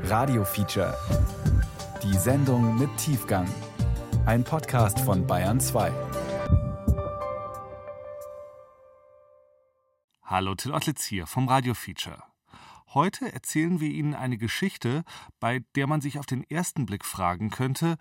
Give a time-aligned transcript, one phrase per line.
[0.00, 0.96] Radio Feature.
[2.02, 3.46] Die Sendung mit Tiefgang.
[4.26, 5.92] Ein Podcast von Bayern 2.
[10.22, 12.22] Hallo Till Ottlitz hier vom Radio Feature.
[12.94, 15.04] Heute erzählen wir Ihnen eine Geschichte,
[15.38, 17.96] bei der man sich auf den ersten Blick fragen könnte,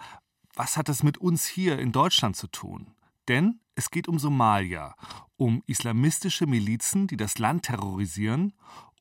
[0.55, 2.95] was hat das mit uns hier in Deutschland zu tun?
[3.27, 4.95] Denn es geht um Somalia,
[5.37, 8.53] um islamistische Milizen, die das Land terrorisieren,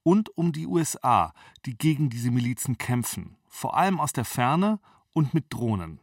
[0.02, 1.32] und um die USA,
[1.66, 4.80] die gegen diese Milizen kämpfen, vor allem aus der Ferne
[5.12, 6.00] und mit Drohnen.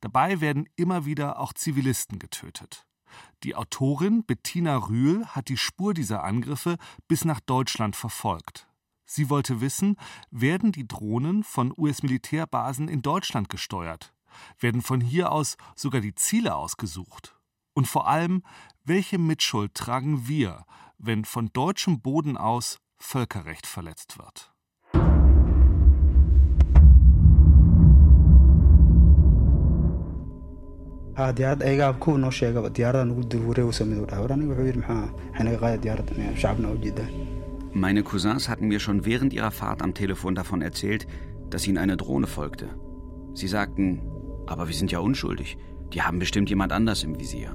[0.00, 2.86] Dabei werden immer wieder auch Zivilisten getötet.
[3.42, 6.76] Die Autorin Bettina Rühl hat die Spur dieser Angriffe
[7.08, 8.68] bis nach Deutschland verfolgt.
[9.04, 9.96] Sie wollte wissen,
[10.30, 14.12] werden die Drohnen von US-Militärbasen in Deutschland gesteuert?
[14.58, 17.36] Werden von hier aus sogar die Ziele ausgesucht?
[17.72, 18.42] Und vor allem,
[18.84, 20.64] welche Mitschuld tragen wir,
[20.98, 24.52] wenn von deutschem Boden aus Völkerrecht verletzt wird?
[31.36, 35.08] diyaarad ayagaa kuwa noo sheegaba diyaarada nagu durwareegaysa miduu dhaha war aniga wuxuu yidhi maxaa
[35.36, 37.12] xanaga qaaya diyaaradda shacabna u jeedaan
[37.84, 41.06] Meine Cousins hatten mir schon während ihrer Fahrt am Telefon davon erzählt,
[41.50, 42.70] dass ihnen eine Drohne folgte.
[43.34, 44.00] Sie sagten,
[44.46, 45.58] aber wir sind ja unschuldig.
[45.92, 47.54] Die haben bestimmt jemand anders im Visier.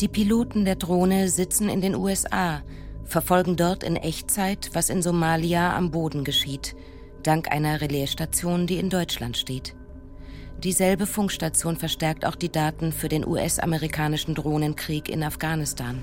[0.00, 2.62] Die Piloten der Drohne sitzen in den USA,
[3.04, 6.74] verfolgen dort in Echtzeit, was in Somalia am Boden geschieht,
[7.22, 9.74] dank einer Relaisstation, die in Deutschland steht.
[10.62, 15.98] Dieselbe Funkstation verstärkt auch die Daten für den US-amerikanischen Drohnenkrieg in Afghanistan.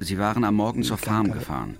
[0.00, 1.76] Sie waren am Morgen zur Farm gefahren.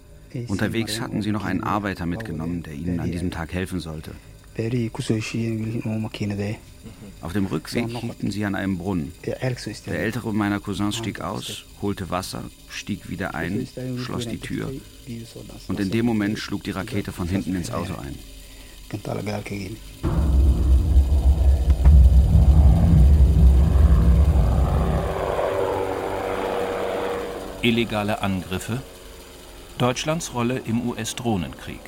[0.48, 4.10] Unterwegs hatten sie noch einen Arbeiter mitgenommen, der ihnen an diesem Tag helfen sollte.
[7.20, 9.12] Auf dem Rückweg hielten sie an einem Brunnen.
[9.24, 14.72] Der ältere meiner Cousins stieg aus, holte Wasser, stieg wieder ein, schloss die Tür
[15.68, 18.18] und in dem Moment schlug die Rakete von hinten ins Auto ein.
[27.62, 28.82] Illegale Angriffe.
[29.78, 31.80] Deutschlands Rolle im US-Drohnenkrieg.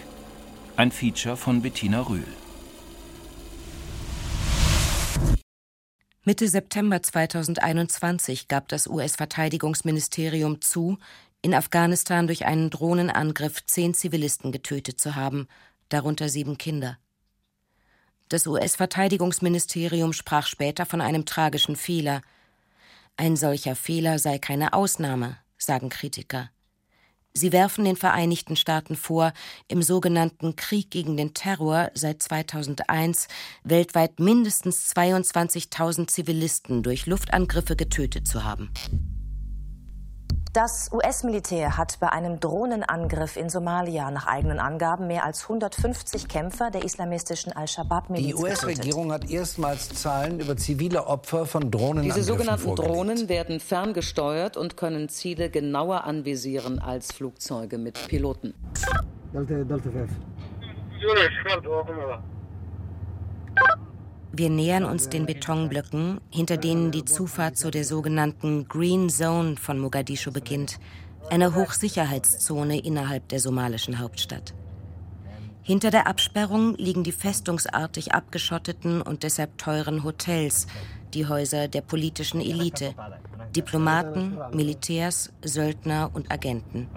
[0.77, 2.25] Ein Feature von Bettina Rühl.
[6.29, 10.99] Mitte September 2021 gab das US-Verteidigungsministerium zu,
[11.41, 15.47] in Afghanistan durch einen Drohnenangriff zehn Zivilisten getötet zu haben,
[15.89, 16.99] darunter sieben Kinder.
[18.29, 22.23] Das US-Verteidigungsministerium sprach später von einem tragischen Fehler.
[23.17, 26.51] Ein solcher Fehler sei keine Ausnahme, sagen Kritiker.
[27.37, 29.35] Sie werfen den Vereinigten Staaten vor,
[29.69, 33.29] im sogenannten Krieg gegen den Terror seit 2001
[33.63, 38.71] weltweit mindestens 22.000 Zivilisten durch Luftangriffe getötet zu haben.
[40.57, 46.71] Das US-Militär hat bei einem Drohnenangriff in Somalia nach eigenen Angaben mehr als 150 Kämpfer
[46.71, 48.35] der islamistischen Al-Shabaab-Miliz Die.
[48.35, 52.95] US-Regierung hat erstmals Zahlen über zivile Opfer von Drohnenangriffen Diese sogenannten vorgelegt.
[52.95, 58.55] Drohnen werden ferngesteuert und können Ziele genauer anvisieren als Flugzeuge mit Piloten.
[64.33, 69.79] Wir nähern uns den Betonblöcken, hinter denen die Zufahrt zu der sogenannten Green Zone von
[69.79, 70.79] Mogadischu beginnt,
[71.31, 74.55] einer Hochsicherheitszone innerhalb der somalischen Hauptstadt.
[75.63, 80.69] Hinter der Absperrung liegen die festungsartig abgeschotteten und deshalb teuren Hotels,
[81.13, 82.95] die Häuser der politischen Elite,
[83.57, 86.89] Diplomaten, Militärs, Söldner und Agenten.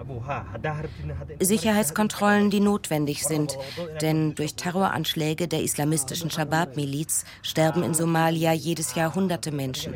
[1.40, 3.56] Sicherheitskontrollen, die notwendig sind,
[4.02, 9.94] denn durch Terroranschläge der islamistischen Shabab-Miliz sterben in Somalia jedes Jahr hunderte Menschen.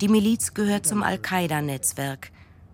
[0.00, 2.30] Die Miliz gehört zum Al-Qaida-Netzwerk.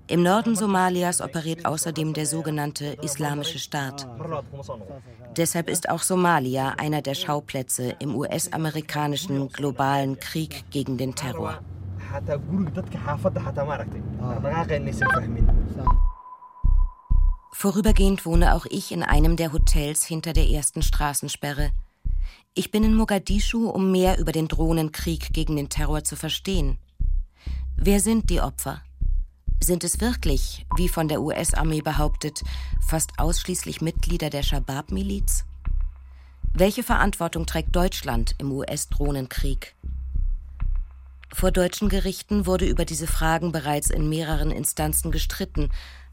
[0.07, 4.09] Im Norden Somalias operiert außerdem der sogenannte Islamische Staat.
[5.37, 11.61] Deshalb ist auch Somalia einer der Schauplätze im US-amerikanischen globalen Krieg gegen den Terror.
[17.53, 21.71] Vorübergehend wohne auch ich in einem der Hotels hinter der ersten Straßensperre.
[22.55, 26.79] Ich bin in Mogadischu, um mehr über den Drohnenkrieg gegen den Terror zu verstehen.
[27.77, 28.83] Wer sind die Opfer?
[29.63, 32.43] Sind es wirklich, wie von der US-Armee behauptet,
[32.81, 35.45] fast ausschließlich Mitglieder der Shabab-Miliz?
[36.55, 39.75] Welche Verantwortung trägt Deutschland im US-Drohnenkrieg?
[41.33, 45.69] Vor deutschen Gerichten wurde über diese Fragen bereits in mehreren Instanzen gestritten,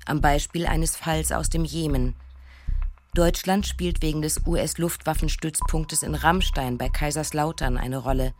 [0.05, 2.15] am Beispiel eines Falls aus dem Jemen.
[3.13, 8.33] Deutschland spielt wegen des US-Luftwaffenstützpunktes in Rammstein bei Kaiserslautern eine Rolle.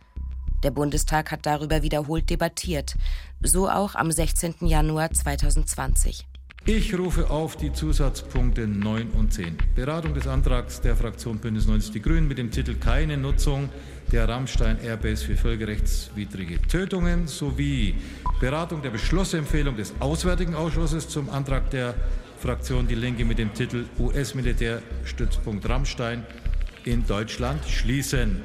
[0.62, 2.96] Der Bundestag hat darüber wiederholt debattiert,
[3.42, 4.56] so auch am 16.
[4.60, 6.26] Januar 2020.
[6.68, 9.56] Ich rufe auf die Zusatzpunkte 9 und 10.
[9.76, 13.68] Beratung des Antrags der Fraktion Bündnis 90 Die Grünen mit dem Titel Keine Nutzung
[14.12, 17.96] der Rammstein Airbase für völkerrechtswidrige Tötungen sowie
[18.40, 21.94] Beratung der Beschlussempfehlung des Auswärtigen Ausschusses zum Antrag der
[22.38, 26.24] Fraktion Die Linke mit dem Titel US-Militärstützpunkt Rammstein
[26.84, 28.42] in Deutschland schließen.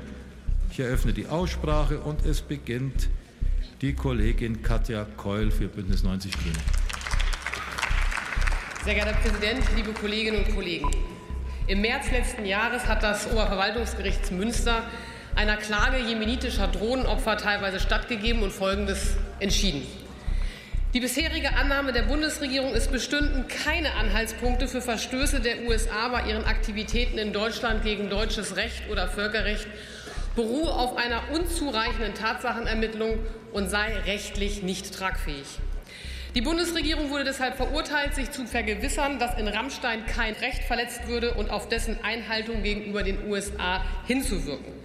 [0.72, 3.10] Ich eröffne die Aussprache und es beginnt
[3.82, 6.56] die Kollegin Katja Keul für Bündnis 90 Grüne.
[8.84, 10.90] Sehr geehrter Herr Präsident, liebe Kolleginnen und Kollegen!
[11.68, 14.84] Im März letzten Jahres hat das Oberverwaltungsgericht Münster
[15.36, 19.86] einer Klage jemenitischer Drohnenopfer teilweise stattgegeben und Folgendes entschieden.
[20.94, 26.44] Die bisherige Annahme der Bundesregierung, es bestünden keine Anhaltspunkte für Verstöße der USA bei ihren
[26.44, 29.68] Aktivitäten in Deutschland gegen deutsches Recht oder Völkerrecht,
[30.36, 33.20] beruhe auf einer unzureichenden Tatsachenermittlung
[33.54, 35.46] und sei rechtlich nicht tragfähig.
[36.36, 41.34] Die Bundesregierung wurde deshalb verurteilt, sich zu vergewissern, dass in Rammstein kein Recht verletzt würde
[41.34, 44.81] und auf dessen Einhaltung gegenüber den USA hinzuwirken.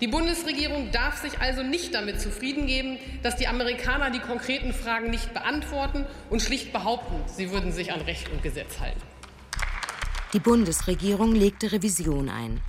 [0.00, 5.10] Die Bundesregierung darf sich also nicht damit zufrieden geben, dass die Amerikaner die konkreten Fragen
[5.10, 9.00] nicht beantworten und schlicht behaupten, sie würden sich an Recht und Gesetz halten.
[10.34, 12.60] Die Bundesregierung legte Revision ein.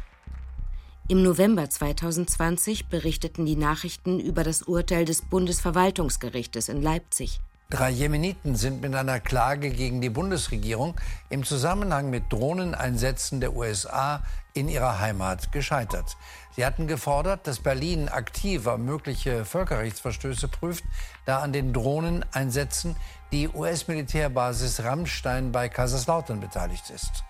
[1.10, 7.42] Im November 2020 berichteten die Nachrichten über das Urteil des Bundesverwaltungsgerichtes in Leipzig.
[7.70, 10.96] Drei Jemeniten sind mit einer Klage gegen die Bundesregierung
[11.30, 16.16] im Zusammenhang mit Drohneneinsätzen der USA in ihrer Heimat gescheitert.
[16.58, 20.84] Sie hatten gefordert, dass Berlin aktiver mögliche Völkerrechtsverstöße prüft,
[21.24, 22.96] da an den Drohneneinsätzen
[23.32, 27.24] die US-Militärbasis Rammstein bei Kaiserslautern beteiligt ist.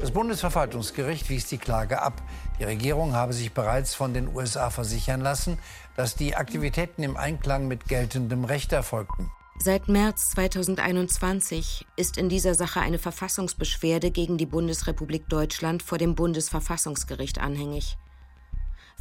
[0.00, 2.20] Das Bundesverwaltungsgericht wies die Klage ab.
[2.58, 5.60] Die Regierung habe sich bereits von den USA versichern lassen,
[5.94, 9.30] dass die Aktivitäten im Einklang mit geltendem Recht erfolgten.
[9.60, 16.16] Seit März 2021 ist in dieser Sache eine Verfassungsbeschwerde gegen die Bundesrepublik Deutschland vor dem
[16.16, 17.96] Bundesverfassungsgericht anhängig.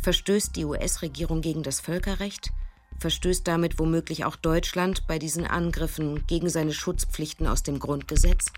[0.03, 2.51] Verstößt die US-Regierung gegen das Völkerrecht?
[2.99, 8.51] Verstößt damit womöglich auch Deutschland bei diesen Angriffen gegen seine Schutzpflichten aus dem Grundgesetz?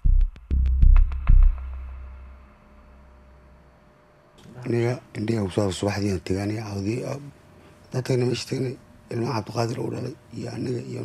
[4.66, 7.06] aniga indhiga kusoo subaxdiina tegaanay cawdii
[7.94, 8.76] dadkana meesha tagnay
[9.12, 11.02] ilmaha cabdiqaadir uu dhalay iyo aniga iyo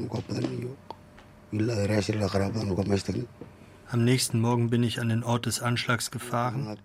[3.92, 6.78] Am nächsten Morgen bin ich an den Ort des Anschlags gefahren,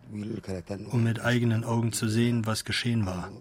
[0.92, 3.32] um mit eigenen Augen zu sehen, was geschehen war.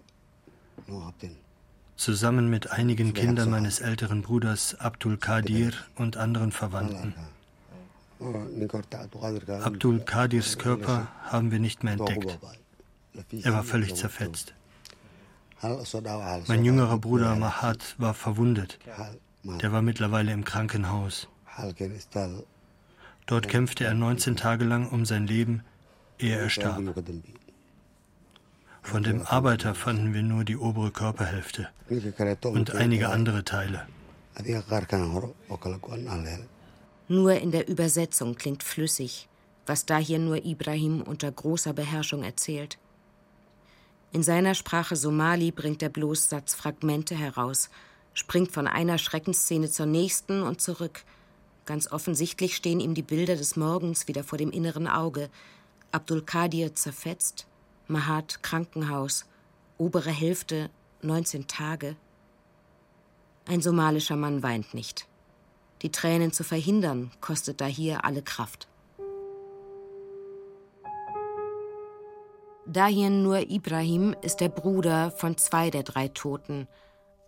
[1.95, 7.15] Zusammen mit einigen Kindern meines älteren Bruders Abdul Kadir und anderen Verwandten.
[9.63, 12.37] Abdul Kadirs Körper haben wir nicht mehr entdeckt.
[13.43, 14.53] Er war völlig zerfetzt.
[16.47, 18.77] Mein jüngerer Bruder Mahat war verwundet.
[19.43, 21.27] Der war mittlerweile im Krankenhaus.
[23.25, 25.63] Dort kämpfte er 19 Tage lang um sein Leben,
[26.19, 26.81] ehe er starb.
[28.83, 31.69] Von dem Arbeiter fanden wir nur die obere Körperhälfte
[32.43, 33.87] und einige andere Teile.
[37.07, 39.27] Nur in der Übersetzung klingt flüssig,
[39.65, 42.77] was da hier nur Ibrahim unter großer Beherrschung erzählt.
[44.11, 47.69] In seiner Sprache Somali bringt er bloß Satzfragmente heraus,
[48.13, 51.03] springt von einer Schreckensszene zur nächsten und zurück.
[51.65, 55.29] Ganz offensichtlich stehen ihm die Bilder des Morgens wieder vor dem inneren Auge.
[55.91, 57.47] Abdul Kadir zerfetzt,
[57.87, 59.25] Mahat Krankenhaus,
[59.77, 60.69] obere Hälfte
[61.01, 61.95] 19 Tage.
[63.47, 65.07] Ein somalischer Mann weint nicht.
[65.81, 68.67] Die Tränen zu verhindern, kostet da hier alle Kraft.
[72.67, 76.67] Dahin Nur Ibrahim ist der Bruder von zwei der drei Toten.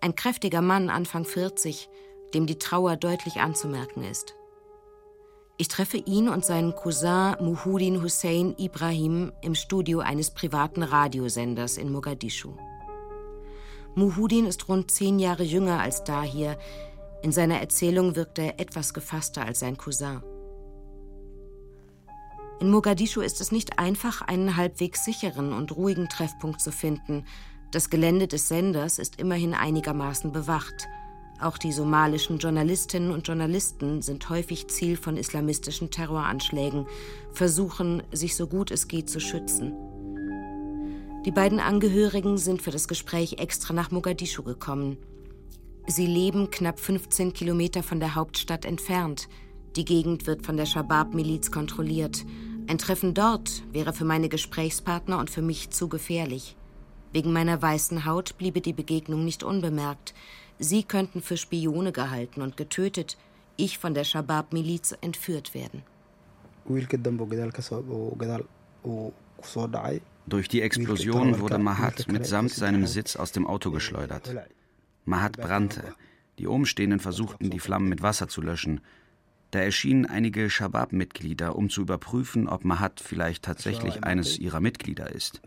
[0.01, 1.89] Ein kräftiger Mann, Anfang 40,
[2.33, 4.35] dem die Trauer deutlich anzumerken ist.
[5.59, 11.91] Ich treffe ihn und seinen Cousin Muhudin Hussein Ibrahim im Studio eines privaten Radiosenders in
[11.91, 12.53] Mogadischu.
[13.95, 16.59] Muhudin ist rund zehn Jahre jünger als Dahir.
[17.23, 20.21] In seiner Erzählung wirkt er etwas gefasster als sein Cousin.
[22.59, 27.25] In Mogadischu ist es nicht einfach, einen halbwegs sicheren und ruhigen Treffpunkt zu finden.
[27.71, 30.87] Das Gelände des Senders ist immerhin einigermaßen bewacht.
[31.39, 36.87] Auch die somalischen Journalistinnen und Journalisten sind häufig Ziel von islamistischen Terroranschlägen,
[37.31, 39.73] versuchen, sich so gut es geht zu schützen.
[41.25, 44.97] Die beiden Angehörigen sind für das Gespräch extra nach Mogadischu gekommen.
[45.85, 49.29] Sie leben knapp 15 Kilometer von der Hauptstadt entfernt.
[49.75, 52.25] Die Gegend wird von der Shabab-Miliz kontrolliert.
[52.67, 56.55] Ein Treffen dort wäre für meine Gesprächspartner und für mich zu gefährlich.
[57.13, 60.13] Wegen meiner weißen Haut bliebe die Begegnung nicht unbemerkt.
[60.59, 63.17] Sie könnten für Spione gehalten und getötet,
[63.57, 65.83] ich von der Shabab-Miliz entführt werden.
[70.27, 74.35] Durch die Explosion wurde Mahat mitsamt seinem Sitz aus dem Auto geschleudert.
[75.05, 75.93] Mahat brannte.
[76.37, 78.81] Die Umstehenden versuchten, die Flammen mit Wasser zu löschen.
[79.51, 85.41] Da erschienen einige Shabab-Mitglieder, um zu überprüfen, ob Mahat vielleicht tatsächlich eines ihrer Mitglieder ist.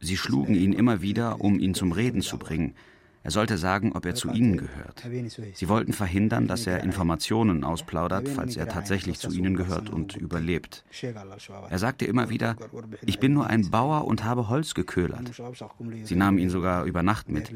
[0.00, 2.74] Sie schlugen ihn immer wieder, um ihn zum Reden zu bringen.
[3.24, 5.02] Er sollte sagen, ob er zu ihnen gehört.
[5.54, 10.84] Sie wollten verhindern, dass er Informationen ausplaudert, falls er tatsächlich zu ihnen gehört und überlebt.
[11.70, 12.54] Er sagte immer wieder,
[13.06, 15.32] ich bin nur ein Bauer und habe Holz geköhlert.
[16.04, 17.50] Sie nahmen ihn sogar über Nacht mit.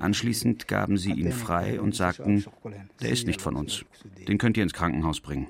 [0.00, 2.44] Anschließend gaben sie ihn frei und sagten,
[3.00, 3.86] der ist nicht von uns.
[4.28, 5.48] Den könnt ihr ins Krankenhaus bringen.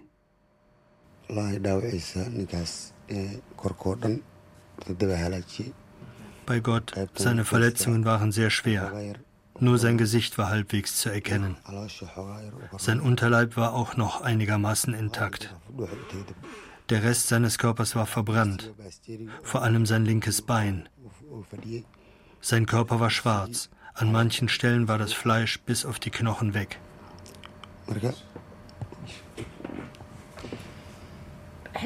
[6.46, 8.92] Bei Gott, seine Verletzungen waren sehr schwer.
[9.60, 11.56] Nur sein Gesicht war halbwegs zu erkennen.
[12.78, 15.54] Sein Unterleib war auch noch einigermaßen intakt.
[16.90, 18.74] Der Rest seines Körpers war verbrannt,
[19.42, 20.88] vor allem sein linkes Bein.
[22.40, 26.78] Sein Körper war schwarz, an manchen Stellen war das Fleisch bis auf die Knochen weg.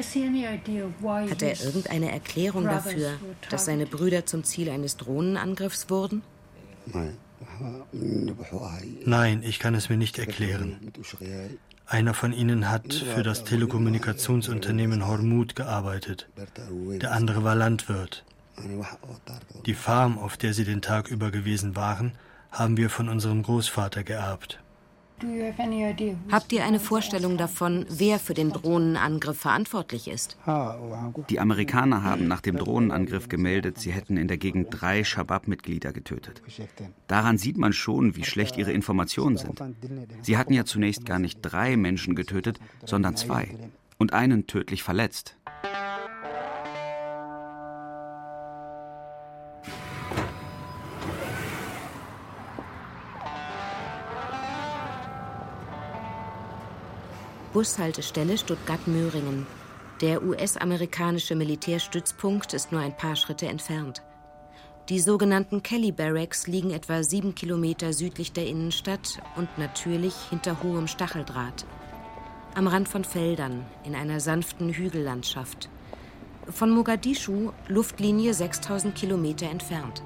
[0.01, 3.11] Hat er irgendeine Erklärung dafür,
[3.49, 6.21] dass seine Brüder zum Ziel eines Drohnenangriffs wurden?
[9.05, 10.91] Nein, ich kann es mir nicht erklären.
[11.85, 16.29] Einer von ihnen hat für das Telekommunikationsunternehmen Hormut gearbeitet.
[17.01, 18.23] Der andere war Landwirt.
[19.65, 22.11] Die Farm, auf der sie den Tag über gewesen waren,
[22.51, 24.59] haben wir von unserem Großvater geerbt.
[26.31, 30.37] Habt ihr eine Vorstellung davon, wer für den Drohnenangriff verantwortlich ist?
[31.29, 36.41] Die Amerikaner haben nach dem Drohnenangriff gemeldet, sie hätten in der Gegend drei Shabab-Mitglieder getötet.
[37.07, 39.61] Daran sieht man schon, wie schlecht ihre Informationen sind.
[40.21, 43.55] Sie hatten ja zunächst gar nicht drei Menschen getötet, sondern zwei
[43.97, 45.35] und einen tödlich verletzt.
[57.53, 59.47] Bushaltestelle Stuttgart-Möhringen.
[60.01, 64.01] Der US-amerikanische Militärstützpunkt ist nur ein paar Schritte entfernt.
[64.89, 70.87] Die sogenannten Kelly Barracks liegen etwa sieben Kilometer südlich der Innenstadt und natürlich hinter hohem
[70.87, 71.65] Stacheldraht.
[72.55, 75.69] Am Rand von Feldern, in einer sanften Hügellandschaft.
[76.49, 80.01] Von Mogadischu Luftlinie 6000 Kilometer entfernt.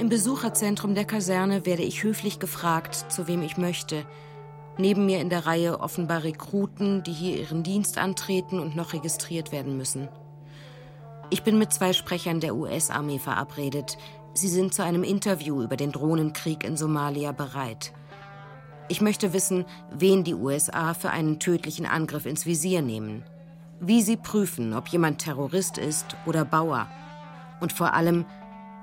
[0.00, 4.06] Im Besucherzentrum der Kaserne werde ich höflich gefragt, zu wem ich möchte.
[4.78, 9.52] Neben mir in der Reihe offenbar Rekruten, die hier ihren Dienst antreten und noch registriert
[9.52, 10.08] werden müssen.
[11.28, 13.98] Ich bin mit zwei Sprechern der US-Armee verabredet.
[14.32, 17.92] Sie sind zu einem Interview über den Drohnenkrieg in Somalia bereit.
[18.88, 23.22] Ich möchte wissen, wen die USA für einen tödlichen Angriff ins Visier nehmen.
[23.80, 26.88] Wie sie prüfen, ob jemand Terrorist ist oder Bauer.
[27.60, 28.24] Und vor allem,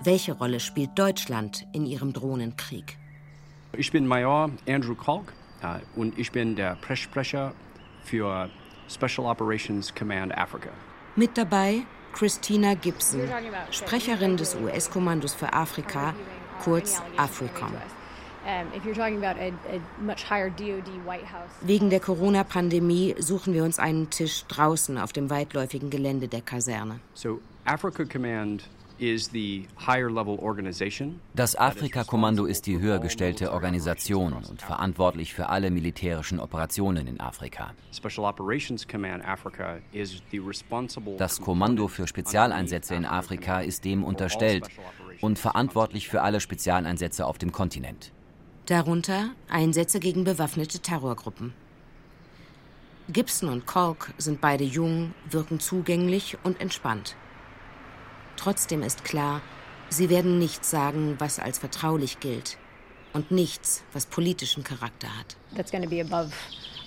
[0.04, 2.98] welche Rolle spielt Deutschland in ihrem Drohnenkrieg?
[3.74, 5.34] Ich bin Major Andrew Kalk
[5.96, 7.54] und ich bin der Presssprecher
[8.04, 8.50] für
[8.88, 10.70] Special Operations Command Africa.
[11.16, 13.30] Mit dabei Christina Gibson,
[13.72, 16.14] Sprecherin des US-Kommandos für Afrika,
[16.64, 17.74] kurz AFRICOM.
[21.62, 27.02] Wegen der Corona-Pandemie suchen wir uns einen Tisch draußen auf dem weitläufigen Gelände der Kaserne.
[27.14, 28.64] So Africa Command
[31.34, 37.74] das Afrika-Kommando ist die höher gestellte Organisation und verantwortlich für alle militärischen Operationen in Afrika.
[41.18, 44.68] Das Kommando für Spezialeinsätze in Afrika ist dem unterstellt
[45.22, 48.12] und verantwortlich für alle Spezialeinsätze auf dem Kontinent.
[48.66, 51.54] Darunter Einsätze gegen bewaffnete Terrorgruppen.
[53.10, 57.16] Gibson und Kalk sind beide jung, wirken zugänglich und entspannt.
[58.38, 59.42] Trotzdem ist klar,
[59.90, 62.58] sie werden nichts sagen, was als vertraulich gilt.
[63.14, 65.36] Und nichts, was politischen Charakter hat.
[65.56, 66.32] That's going to be above,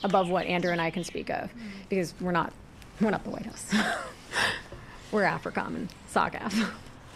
[0.02, 1.50] above what Andrew and I can speak of.
[1.88, 2.52] Because we're not,
[3.00, 3.66] we're not the White House.
[5.12, 6.54] we're AFRICOM and SOGAF.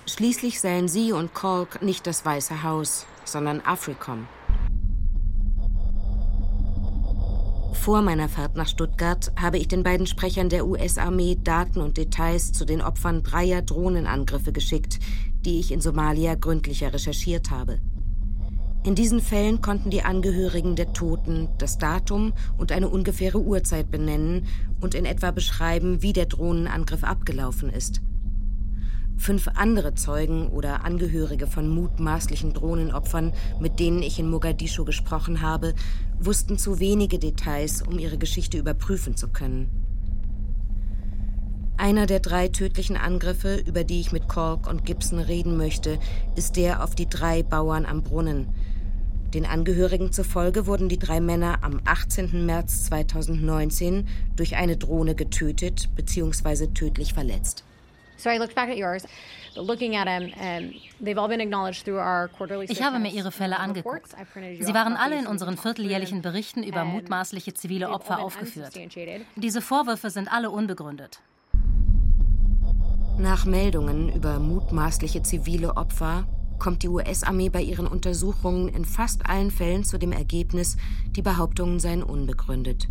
[0.07, 4.26] Schließlich seien sie und Kalk nicht das Weiße Haus, sondern AFRICOM.
[7.75, 12.52] Vor meiner Fahrt nach Stuttgart habe ich den beiden Sprechern der US-Armee Daten und Details
[12.52, 15.00] zu den Opfern dreier Drohnenangriffe geschickt,
[15.45, 17.81] die ich in Somalia gründlicher recherchiert habe.
[18.85, 24.47] In diesen Fällen konnten die Angehörigen der Toten das Datum und eine ungefähre Uhrzeit benennen
[24.81, 28.00] und in etwa beschreiben, wie der Drohnenangriff abgelaufen ist.
[29.16, 35.75] Fünf andere Zeugen oder Angehörige von mutmaßlichen Drohnenopfern, mit denen ich in Mogadischu gesprochen habe,
[36.18, 39.71] wussten zu wenige Details, um ihre Geschichte überprüfen zu können.
[41.76, 45.99] Einer der drei tödlichen Angriffe, über die ich mit Cork und Gibson reden möchte,
[46.37, 48.49] ist der auf die drei Bauern am Brunnen.
[49.35, 52.47] Den Angehörigen zufolge wurden die drei Männer am 18.
[52.47, 54.06] März 2019
[54.37, 56.68] durch eine Drohne getötet bzw.
[56.68, 57.64] tödlich verletzt.
[62.68, 64.14] Ich habe mir ihre Fälle angeguckt.
[64.61, 68.73] Sie waren alle in unseren vierteljährlichen Berichten über mutmaßliche zivile Opfer aufgeführt.
[69.37, 71.21] Diese Vorwürfe sind alle unbegründet.
[73.18, 76.26] Nach Meldungen über mutmaßliche zivile Opfer
[76.59, 80.76] kommt die US-Armee bei ihren Untersuchungen in fast allen Fällen zu dem Ergebnis,
[81.14, 82.88] die Behauptungen seien unbegründet.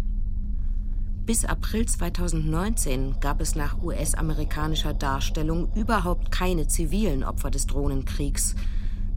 [1.26, 8.56] Bis April 2019 gab es nach US-amerikanischer Darstellung überhaupt keine zivilen Opfer des Drohnenkriegs,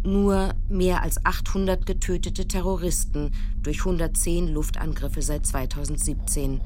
[0.05, 6.61] nur mehr als 800 getötete Terroristen durch 110 Luftangriffe seit 2017,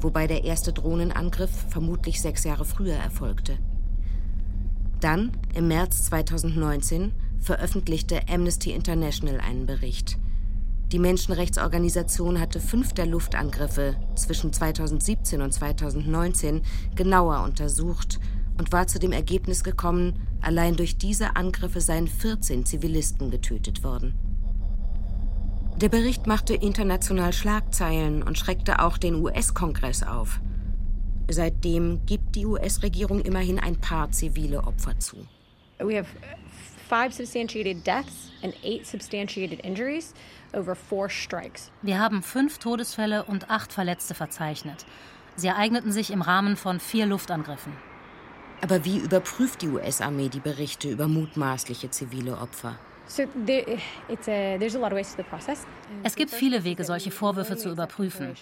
[0.00, 3.56] wobei der erste Drohnenangriff vermutlich sechs Jahre früher erfolgte.
[5.00, 10.18] Dann, im März 2019, veröffentlichte Amnesty International einen Bericht.
[10.92, 16.62] Die Menschenrechtsorganisation hatte fünf der Luftangriffe zwischen 2017 und 2019
[16.94, 18.18] genauer untersucht
[18.58, 24.14] und war zu dem Ergebnis gekommen, allein durch diese Angriffe seien 14 Zivilisten getötet worden.
[25.76, 30.40] Der Bericht machte international Schlagzeilen und schreckte auch den US-Kongress auf.
[31.30, 35.16] Seitdem gibt die US-Regierung immerhin ein paar zivile Opfer zu.
[35.78, 36.08] We have
[36.88, 40.14] five substantiated deaths and eight substantiated injuries.
[41.82, 44.86] Wir haben fünf Todesfälle und acht Verletzte verzeichnet.
[45.36, 47.72] Sie ereigneten sich im Rahmen von vier Luftangriffen.
[48.60, 52.76] Aber wie überprüft die US-Armee die Berichte über mutmaßliche zivile Opfer?
[56.02, 58.34] Es gibt viele Wege, solche Vorwürfe zu überprüfen.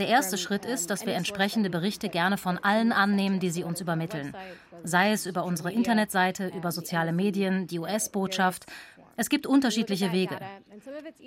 [0.00, 3.82] Der erste Schritt ist, dass wir entsprechende Berichte gerne von allen annehmen, die sie uns
[3.82, 4.34] übermitteln.
[4.82, 8.64] Sei es über unsere Internetseite, über soziale Medien, die US-Botschaft.
[9.16, 10.38] Es gibt unterschiedliche Wege.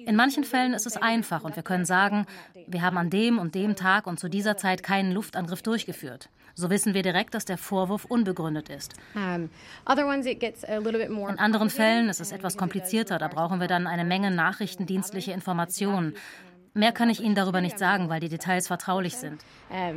[0.06, 2.26] In manchen Fällen ist es einfach und wir können sagen,
[2.68, 6.30] wir haben an dem und dem Tag und zu dieser Zeit keinen Luftangriff durchgeführt.
[6.56, 8.94] So wissen wir direkt, dass der Vorwurf unbegründet ist.
[9.16, 9.50] In
[11.40, 13.18] anderen Fällen ist es etwas komplizierter.
[13.18, 16.14] Da brauchen wir dann eine Menge nachrichtendienstliche Informationen.
[16.76, 19.44] Mehr kann ich Ihnen darüber nicht sagen, weil die Details vertraulich sind.
[19.70, 19.94] Uh,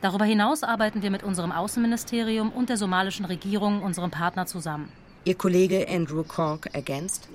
[0.00, 4.90] darüber hinaus arbeiten wir mit unserem Außenministerium und der somalischen Regierung, unserem Partner, zusammen.
[5.24, 7.28] Ihr Kollege Andrew Cork ergänzt.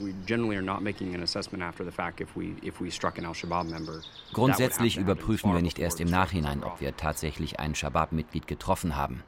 [4.34, 9.24] Grundsätzlich überprüfen wir nicht erst im Nachhinein, ob wir tatsächlich ein Shabab-Mitglied getroffen haben.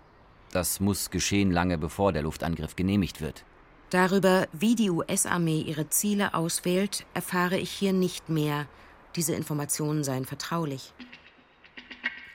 [0.52, 3.46] Das muss geschehen lange bevor der Luftangriff genehmigt wird.
[3.90, 8.68] Darüber, wie die US-Armee ihre Ziele auswählt, erfahre ich hier nicht mehr.
[9.16, 10.94] Diese Informationen seien vertraulich.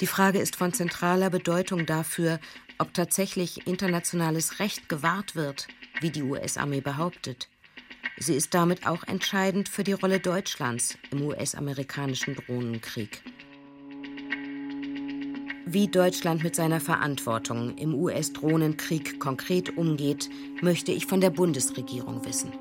[0.01, 2.41] Die Frage ist von zentraler Bedeutung dafür,
[2.79, 5.69] ob tatsächlich internationales Recht gewahrt wird,
[6.01, 7.49] wie die US-Armee behauptet.
[8.17, 13.23] Sie ist damit auch entscheidend für die Rolle Deutschlands im US-amerikanischen Drohnenkrieg.
[15.67, 20.29] Wie Deutschland mit seiner Verantwortung im US-Drohnenkrieg konkret umgeht,
[20.61, 22.53] möchte ich von der Bundesregierung wissen.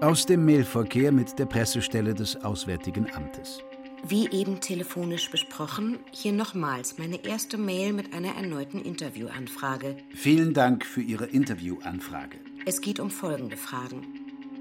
[0.00, 3.62] Aus dem Mailverkehr mit der Pressestelle des Auswärtigen Amtes.
[4.06, 9.96] Wie eben telefonisch besprochen, hier nochmals meine erste Mail mit einer erneuten Interviewanfrage.
[10.14, 12.38] Vielen Dank für Ihre Interviewanfrage.
[12.64, 14.06] Es geht um folgende Fragen.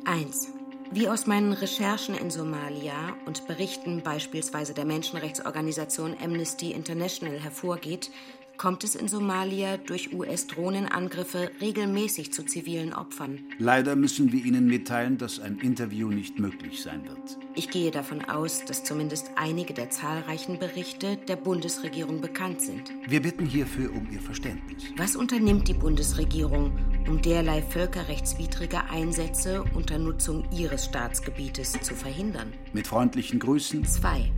[0.05, 0.56] 1.
[0.89, 8.09] Wie aus meinen Recherchen in Somalia und Berichten beispielsweise der Menschenrechtsorganisation Amnesty International hervorgeht,
[8.57, 13.39] kommt es in Somalia durch US-Drohnenangriffe regelmäßig zu zivilen Opfern.
[13.59, 17.37] Leider müssen wir Ihnen mitteilen, dass ein Interview nicht möglich sein wird.
[17.55, 22.91] Ich gehe davon aus, dass zumindest einige der zahlreichen Berichte der Bundesregierung bekannt sind.
[23.07, 24.83] Wir bitten hierfür um Ihr Verständnis.
[24.97, 26.71] Was unternimmt die Bundesregierung,
[27.07, 32.53] um derlei völkerrechtswidrige Einsätze unter Nutzung ihres Staatsgebietes zu verhindern?
[32.73, 33.85] Mit freundlichen Grüßen.
[33.85, 34.31] Zwei.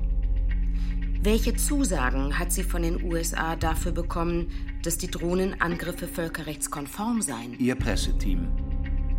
[1.21, 4.47] Welche Zusagen hat sie von den USA dafür bekommen,
[4.83, 7.59] dass die Drohnenangriffe völkerrechtskonform seien?
[7.59, 8.47] Ihr Presseteam.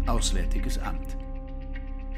[0.07, 1.19] Auswärtiges Amt.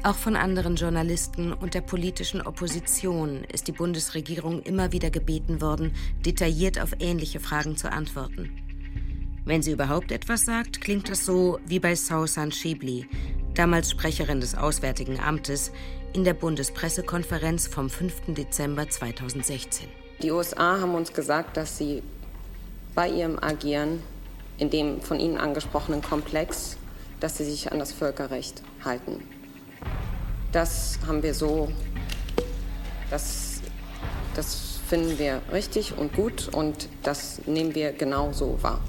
[0.03, 5.91] Auch von anderen Journalisten und der politischen Opposition ist die Bundesregierung immer wieder gebeten worden,
[6.25, 8.51] detailliert auf ähnliche Fragen zu antworten.
[9.43, 13.05] Wenn sie überhaupt etwas sagt, klingt das so wie bei Sausan Shibli,
[13.53, 15.73] damals Sprecherin des Auswärtigen Amtes,
[16.13, 18.33] in der Bundespressekonferenz vom 5.
[18.35, 19.87] Dezember 2016.
[20.21, 22.03] Die USA haben uns gesagt, dass sie
[22.93, 24.01] bei ihrem Agieren
[24.59, 26.77] in dem von Ihnen angesprochenen Komplex,
[27.19, 29.27] dass sie sich an das Völkerrecht halten.
[30.51, 31.71] Das haben wir so,
[33.09, 33.61] das,
[34.35, 38.79] das finden wir richtig und gut und das nehmen wir genau so wahr.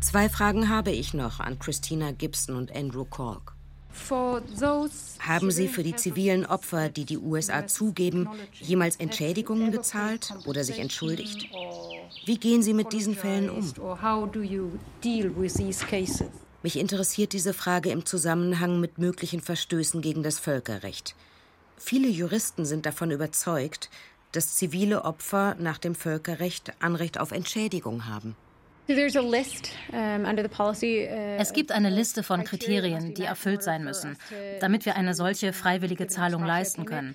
[0.00, 3.57] Zwei Fragen habe ich noch an Christina Gibson und Andrew Cork.
[5.20, 10.78] Haben Sie für die zivilen Opfer, die die USA zugeben, jemals Entschädigungen gezahlt oder sich
[10.78, 11.46] entschuldigt?
[12.24, 13.72] Wie gehen Sie mit diesen Fällen um?
[16.62, 21.14] Mich interessiert diese Frage im Zusammenhang mit möglichen Verstößen gegen das Völkerrecht.
[21.76, 23.88] Viele Juristen sind davon überzeugt,
[24.32, 28.36] dass zivile Opfer nach dem Völkerrecht Anrecht auf Entschädigung haben.
[28.88, 28.94] Uh,
[31.38, 34.16] es gibt eine Liste von Kriterien, die erfüllt sein müssen,
[34.60, 37.14] damit wir eine solche freiwillige Zahlung leisten können.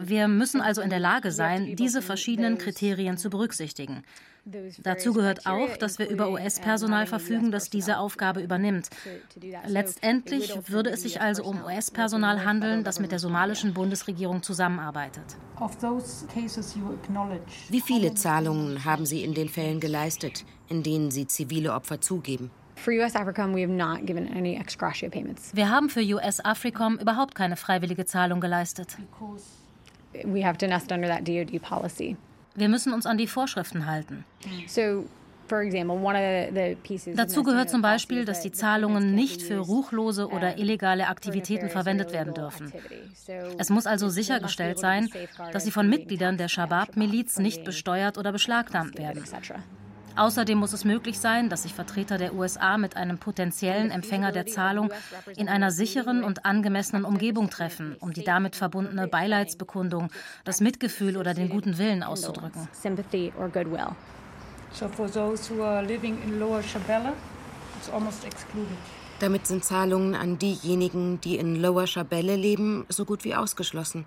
[0.00, 4.04] Wir müssen also in der Lage sein, diese verschiedenen Kriterien zu berücksichtigen.
[4.78, 8.90] Dazu gehört auch, dass wir über US-Personal verfügen, das diese Aufgabe übernimmt.
[9.66, 15.24] Letztendlich würde es sich also um US-Personal handeln, das mit der somalischen Bundesregierung zusammenarbeitet.
[17.68, 22.50] Wie viele Zahlungen haben Sie in den Fällen geleistet, in denen Sie zivile Opfer zugeben?
[25.54, 28.96] Wir haben für US AFRICOM überhaupt keine freiwillige Zahlung geleistet.
[32.54, 34.24] Wir müssen uns an die Vorschriften halten.
[37.14, 42.34] Dazu gehört zum Beispiel, dass die Zahlungen nicht für ruchlose oder illegale Aktivitäten verwendet werden
[42.34, 42.72] dürfen.
[43.58, 45.08] Es muss also sichergestellt sein,
[45.52, 49.24] dass sie von Mitgliedern der Shabab-Miliz nicht besteuert oder beschlagnahmt werden.
[50.16, 54.46] Außerdem muss es möglich sein, dass sich Vertreter der USA mit einem potenziellen Empfänger der
[54.46, 54.90] Zahlung
[55.36, 60.10] in einer sicheren und angemessenen Umgebung treffen, um die damit verbundene Beileidsbekundung,
[60.44, 62.68] das Mitgefühl oder den guten Willen auszudrücken.
[69.20, 74.04] Damit sind Zahlungen an diejenigen, die in Lower Shabelle leben, so gut wie ausgeschlossen.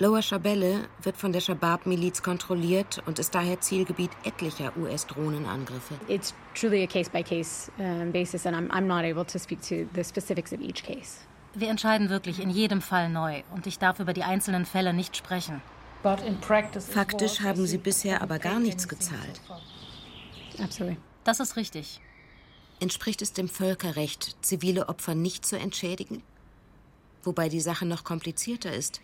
[0.00, 5.94] Lower Shabelle wird von der Shabab-Miliz kontrolliert und ist daher Zielgebiet etlicher US-Drohnenangriffe.
[6.08, 10.02] It's truly a case-by-case -case, basis and I'm, I'm not able to speak to the
[10.02, 11.20] specifics of each case.
[11.54, 15.16] Wir entscheiden wirklich in jedem Fall neu und ich darf über die einzelnen Fälle nicht
[15.16, 15.62] sprechen.
[16.80, 19.40] Faktisch haben Sie bisher aber gar nichts gezahlt.
[20.60, 20.96] Absolut.
[21.22, 22.00] Das ist richtig.
[22.80, 26.22] Entspricht es dem Völkerrecht, zivile Opfer nicht zu entschädigen?
[27.22, 29.00] Wobei die Sache noch komplizierter ist.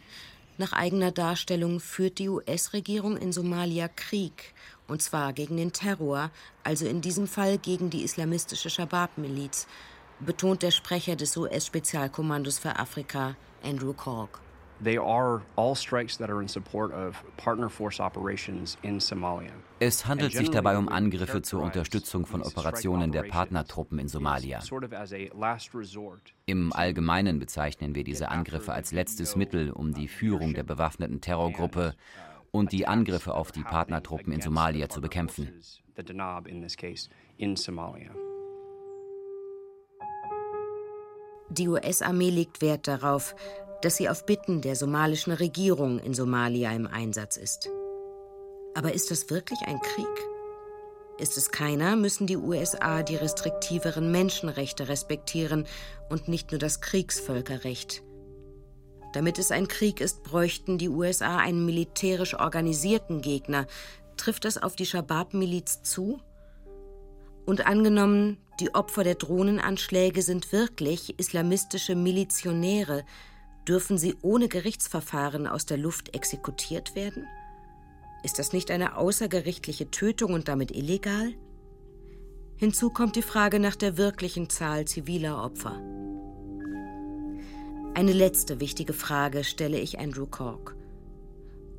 [0.59, 4.55] Nach eigener Darstellung führt die US-Regierung in Somalia Krieg,
[4.89, 6.31] und zwar gegen den Terror,
[6.65, 9.67] also in diesem Fall gegen die islamistische Shabab-Miliz,
[10.21, 14.41] betont der Sprecher des US-Spezialkommandos für Afrika, Andrew Cork.
[14.83, 19.53] They are all strikes that are in support of partner force operations in Somalia.
[19.83, 24.61] Es handelt sich dabei um Angriffe zur Unterstützung von Operationen der Partnertruppen in Somalia.
[26.45, 31.95] Im Allgemeinen bezeichnen wir diese Angriffe als letztes Mittel, um die Führung der bewaffneten Terrorgruppe
[32.51, 35.51] und die Angriffe auf die Partnertruppen in Somalia zu bekämpfen.
[41.49, 43.35] Die US-Armee legt Wert darauf,
[43.81, 47.71] dass sie auf Bitten der somalischen Regierung in Somalia im Einsatz ist.
[48.75, 50.07] Aber ist das wirklich ein Krieg?
[51.19, 55.67] Ist es keiner, müssen die USA die restriktiveren Menschenrechte respektieren
[56.09, 58.03] und nicht nur das Kriegsvölkerrecht.
[59.13, 63.67] Damit es ein Krieg ist, bräuchten die USA einen militärisch organisierten Gegner.
[64.17, 66.21] Trifft das auf die Shabab-Miliz zu?
[67.45, 73.05] Und angenommen, die Opfer der Drohnenanschläge sind wirklich islamistische Milizionäre,
[73.69, 77.27] Dürfen sie ohne Gerichtsverfahren aus der Luft exekutiert werden?
[78.23, 81.33] Ist das nicht eine außergerichtliche Tötung und damit illegal?
[82.57, 85.81] Hinzu kommt die Frage nach der wirklichen Zahl ziviler Opfer.
[87.95, 90.77] Eine letzte wichtige Frage stelle ich Andrew Cork.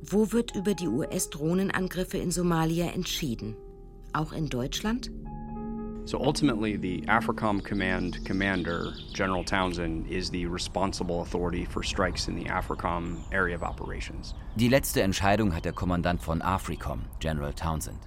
[0.02, 3.56] Wo wird über die US-Drohnenangriffe in Somalia entschieden?
[4.12, 5.12] Auch in Deutschland?
[6.04, 12.34] So ultimately, the AFRICOM Command commander, General Townsend, is the responsible authority for strikes in
[12.34, 14.34] the AFRICOM area of operations.
[14.56, 18.00] Die letzte Entscheidung hat der Kommandant von AFRICOM, General Townsend.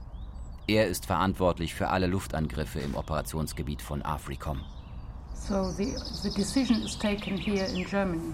[0.67, 4.61] Er ist verantwortlich für alle Luftangriffe im Operationsgebiet von AFRICOM.
[5.33, 8.33] So the, the decision is taken here in Germany.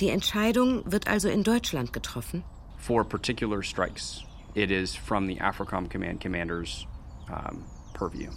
[0.00, 2.44] Die Entscheidung wird also in Deutschland getroffen?
[2.76, 4.24] For particular strikes,
[4.54, 6.86] it is from the AFRICOM Command commander's
[7.30, 8.30] um, purview.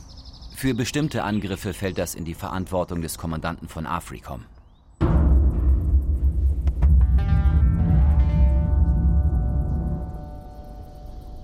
[0.55, 4.45] Für bestimmte Angriffe fällt das in die Verantwortung des Kommandanten von Africom.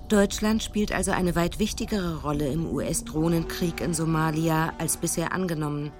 [0.07, 5.91] Deutschland spielt also eine weit wichtigere Rolle im US-Drohnenkrieg in Somalia als bisher angenommen.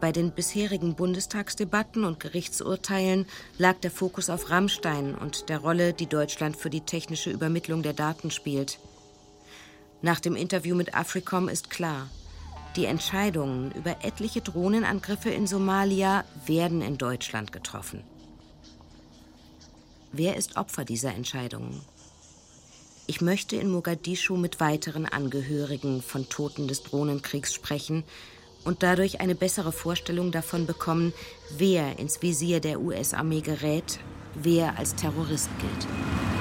[0.00, 3.26] Bei den bisherigen Bundestagsdebatten und Gerichtsurteilen
[3.58, 7.92] lag der Fokus auf Rammstein und der Rolle, die Deutschland für die technische Übermittlung der
[7.92, 8.78] Daten spielt.
[10.00, 12.08] Nach dem Interview mit Africom ist klar,
[12.76, 18.02] die Entscheidungen über etliche Drohnenangriffe in Somalia werden in Deutschland getroffen.
[20.12, 21.80] Wer ist Opfer dieser Entscheidungen?
[23.06, 28.04] Ich möchte in Mogadischu mit weiteren Angehörigen von Toten des Drohnenkriegs sprechen
[28.64, 31.12] und dadurch eine bessere Vorstellung davon bekommen,
[31.56, 33.98] wer ins Visier der US-Armee gerät,
[34.34, 36.31] wer als Terrorist gilt.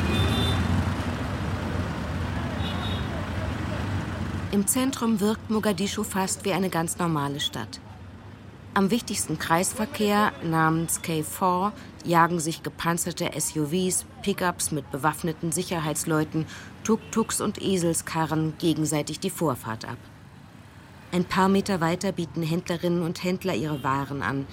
[4.51, 7.79] Im Zentrum wirkt Mogadischu fast wie eine ganz normale Stadt.
[8.73, 11.71] Am wichtigsten Kreisverkehr namens K4
[12.03, 16.45] jagen sich gepanzerte SUVs, Pickups mit bewaffneten Sicherheitsleuten,
[16.83, 19.97] Tuk-Tuks und Eselskarren gegenseitig die Vorfahrt ab.
[21.13, 24.47] Ein paar Meter weiter bieten Händlerinnen und Händler ihre Waren an.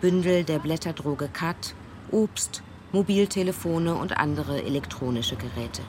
[0.00, 1.74] Bündel der Blätterdroge Kat,
[2.12, 5.82] Obst, Mobiltelefone und andere elektronische Geräte.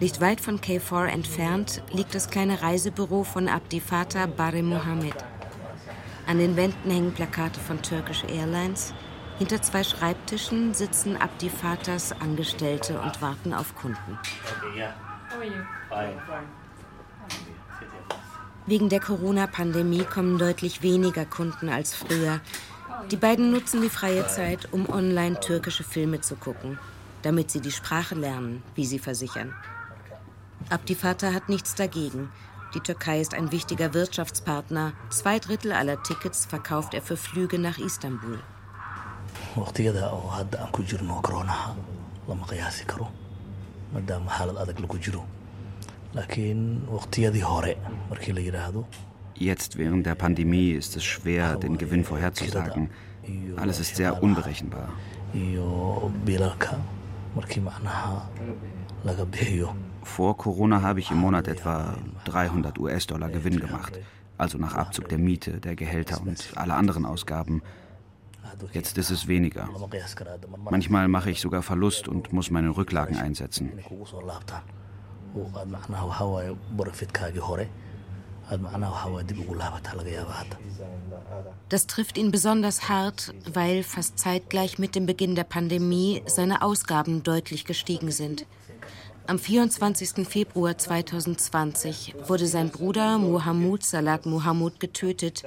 [0.00, 5.14] Nicht weit von K4 entfernt liegt das kleine Reisebüro von Abdifata Bare Mohammed.
[6.26, 8.94] An den Wänden hängen Plakate von Turkish Airlines.
[9.38, 14.18] Hinter zwei Schreibtischen sitzen Abdifatas Angestellte und warten auf Kunden.
[18.66, 22.40] Wegen der Corona-Pandemie kommen deutlich weniger Kunden als früher.
[23.10, 26.78] Die beiden nutzen die freie Zeit, um online türkische Filme zu gucken
[27.22, 29.54] damit sie die Sprache lernen, wie sie versichern.
[30.68, 32.30] Abdifata hat nichts dagegen.
[32.74, 34.92] Die Türkei ist ein wichtiger Wirtschaftspartner.
[35.10, 38.38] Zwei Drittel aller Tickets verkauft er für Flüge nach Istanbul.
[49.34, 52.90] Jetzt während der Pandemie ist es schwer, den Gewinn vorherzusagen.
[53.56, 54.90] Alles ist sehr unberechenbar.
[60.02, 63.98] Vor Corona habe ich im Monat etwa 300 US-Dollar Gewinn gemacht,
[64.38, 67.62] also nach Abzug der Miete, der Gehälter und aller anderen Ausgaben.
[68.72, 69.68] Jetzt ist es weniger.
[70.70, 73.70] Manchmal mache ich sogar Verlust und muss meine Rücklagen einsetzen.
[81.68, 87.22] Das trifft ihn besonders hart, weil fast zeitgleich mit dem Beginn der Pandemie seine Ausgaben
[87.22, 88.46] deutlich gestiegen sind.
[89.26, 90.26] Am 24.
[90.26, 95.44] Februar 2020 wurde sein Bruder Mohamud Salat Mohamud getötet,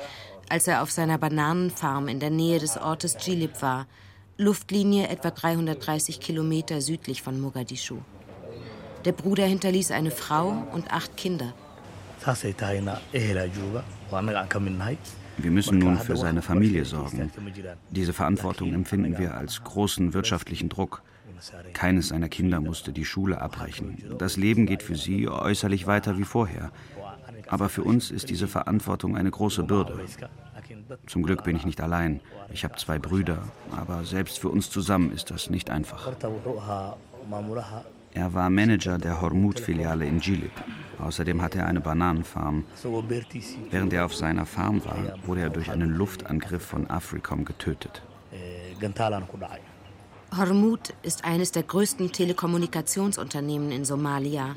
[0.47, 3.87] als er auf seiner Bananenfarm in der Nähe des Ortes Jilib war,
[4.37, 7.97] Luftlinie etwa 330 Kilometer südlich von Mogadischu.
[9.05, 11.53] Der Bruder hinterließ eine Frau und acht Kinder.
[15.37, 17.31] Wir müssen nun für seine Familie sorgen.
[17.89, 21.01] Diese Verantwortung empfinden wir als großen wirtschaftlichen Druck.
[21.73, 23.97] Keines seiner Kinder musste die Schule abbrechen.
[24.17, 26.71] Das Leben geht für sie äußerlich weiter wie vorher.
[27.47, 29.99] Aber für uns ist diese Verantwortung eine große Bürde.
[31.07, 32.21] Zum Glück bin ich nicht allein.
[32.51, 33.39] Ich habe zwei Brüder,
[33.71, 36.09] aber selbst für uns zusammen ist das nicht einfach.
[38.15, 40.51] Er war Manager der Hormut-Filiale in Jilib.
[40.99, 42.63] Außerdem hatte er eine Bananenfarm.
[43.71, 48.03] Während er auf seiner Farm war, wurde er durch einen Luftangriff von Africom getötet.
[50.37, 54.55] Hormut ist eines der größten Telekommunikationsunternehmen in Somalia.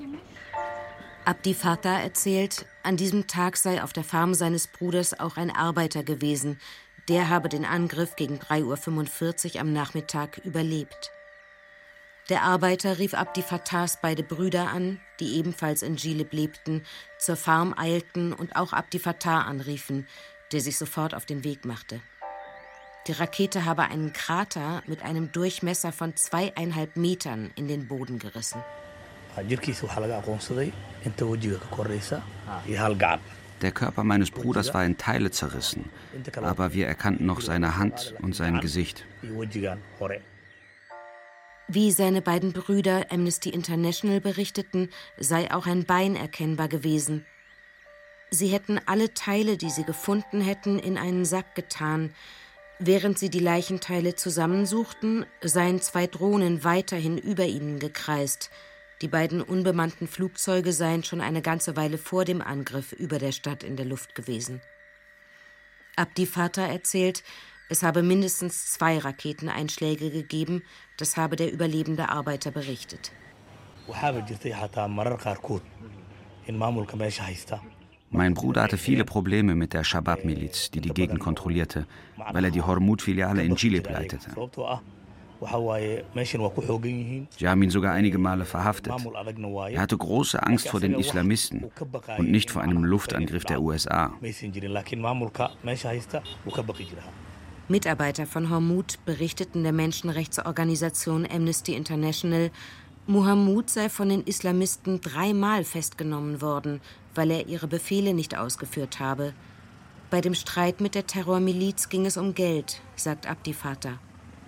[1.24, 6.04] Abdi Fatah erzählt, an diesem Tag sei auf der Farm seines Bruders auch ein Arbeiter
[6.04, 6.58] gewesen.
[7.08, 11.10] Der habe den Angriff gegen 3.45 Uhr am Nachmittag überlebt.
[12.28, 16.82] Der Arbeiter rief Abdi Fattahs beide Brüder an, die ebenfalls in Jilib lebten,
[17.18, 20.08] zur Farm eilten und auch Abdi Fattah anriefen,
[20.50, 22.00] der sich sofort auf den Weg machte.
[23.06, 28.60] Die Rakete habe einen Krater mit einem Durchmesser von zweieinhalb Metern in den Boden gerissen.
[33.62, 35.88] Der Körper meines Bruders war in Teile zerrissen,
[36.42, 39.04] aber wir erkannten noch seine Hand und sein Gesicht.
[41.68, 47.26] Wie seine beiden Brüder Amnesty International berichteten, sei auch ein Bein erkennbar gewesen.
[48.30, 52.14] Sie hätten alle Teile, die sie gefunden hätten, in einen Sack getan.
[52.78, 58.50] Während sie die Leichenteile zusammensuchten, seien zwei Drohnen weiterhin über ihnen gekreist.
[59.02, 63.64] Die beiden unbemannten Flugzeuge seien schon eine ganze Weile vor dem Angriff über der Stadt
[63.64, 64.60] in der Luft gewesen.
[65.96, 67.24] Abdi Vater erzählt,
[67.68, 70.62] Es habe mindestens zwei Raketeneinschläge gegeben,
[70.96, 73.12] das habe der überlebende Arbeiter berichtet.
[78.10, 81.86] Mein Bruder hatte viele Probleme mit der Shabab-Miliz, die die Gegend kontrollierte,
[82.32, 84.30] weil er die Hormut-Filiale in Chile leitete.
[87.38, 88.94] Sie haben ihn sogar einige Male verhaftet.
[89.70, 91.70] Er hatte große Angst vor den Islamisten
[92.16, 94.12] und nicht vor einem Luftangriff der USA.
[97.68, 102.50] Mitarbeiter von Hormut berichteten der Menschenrechtsorganisation Amnesty International,
[103.08, 106.80] Mohamud sei von den Islamisten dreimal festgenommen worden,
[107.14, 109.32] weil er ihre Befehle nicht ausgeführt habe.
[110.10, 113.98] Bei dem Streit mit der Terrormiliz ging es um Geld, sagt Abdi Fatah.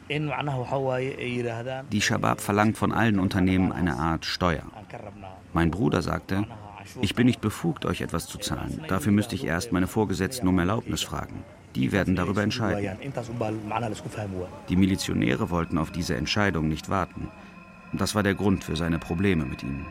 [0.08, 4.62] Die Shabab verlangt von allen Unternehmen eine Art Steuer.
[5.52, 6.46] Mein Bruder sagte,
[7.00, 8.82] ich bin nicht befugt, euch etwas zu zahlen.
[8.88, 11.44] Dafür müsste ich erst meine Vorgesetzten um Erlaubnis fragen.
[11.74, 12.98] Die werden darüber entscheiden.
[14.68, 17.28] Die Milizionäre wollten auf diese Entscheidung nicht warten.
[17.92, 19.86] Das war der Grund für seine Probleme mit ihnen.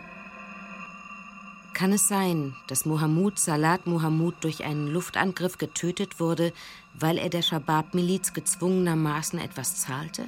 [1.74, 6.52] Kann es sein, dass Mohammed Salat Mohammed durch einen Luftangriff getötet wurde,
[6.96, 10.26] weil er der Shabab-Miliz gezwungenermaßen etwas zahlte?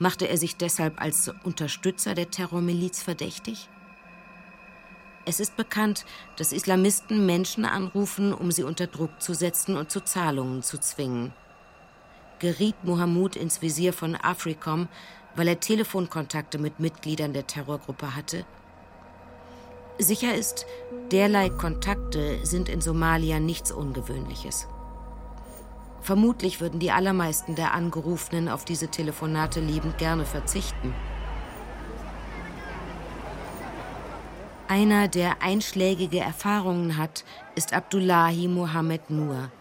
[0.00, 3.68] Machte er sich deshalb als Unterstützer der Terrormiliz verdächtig?
[5.26, 6.04] Es ist bekannt,
[6.36, 11.32] dass Islamisten Menschen anrufen, um sie unter Druck zu setzen und zu Zahlungen zu zwingen.
[12.38, 14.88] Geriet Mohammed ins Visier von Africom,
[15.34, 18.44] weil er Telefonkontakte mit Mitgliedern der Terrorgruppe hatte
[19.98, 20.66] Sicher ist,
[21.12, 24.66] derlei Kontakte sind in Somalia nichts Ungewöhnliches.
[26.00, 30.92] Vermutlich würden die allermeisten der Angerufenen auf diese Telefonate liebend gerne verzichten.
[34.76, 39.52] Einer, der einschlägige Erfahrungen hat, ist Abdullahi Mohammed Nur.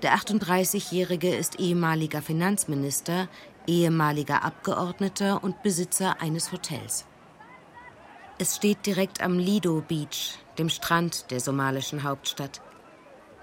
[0.00, 3.28] Der 38-Jährige ist ehemaliger Finanzminister,
[3.66, 7.04] ehemaliger Abgeordneter und Besitzer eines Hotels.
[8.38, 12.62] Es steht direkt am Lido Beach, dem Strand der somalischen Hauptstadt.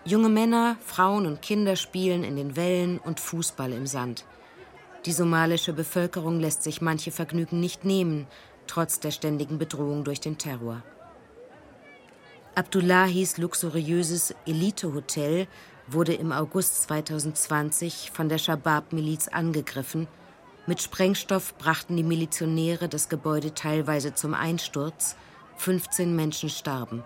[0.06, 4.26] Junge Männer, Frauen und Kinder spielen in den Wellen und Fußball im Sand.
[5.06, 8.26] Die somalische Bevölkerung lässt sich manche Vergnügen nicht nehmen,
[8.66, 10.82] trotz der ständigen Bedrohung durch den Terror.
[12.56, 15.48] Abdullahis luxuriöses Elite-Hotel
[15.88, 20.08] wurde im August 2020 von der Shabab-Miliz angegriffen–
[20.66, 25.18] mit Sprengstoff brachten die Milizionäre das Gebäude teilweise zum Einsturz.
[25.58, 27.04] 15 Menschen starben.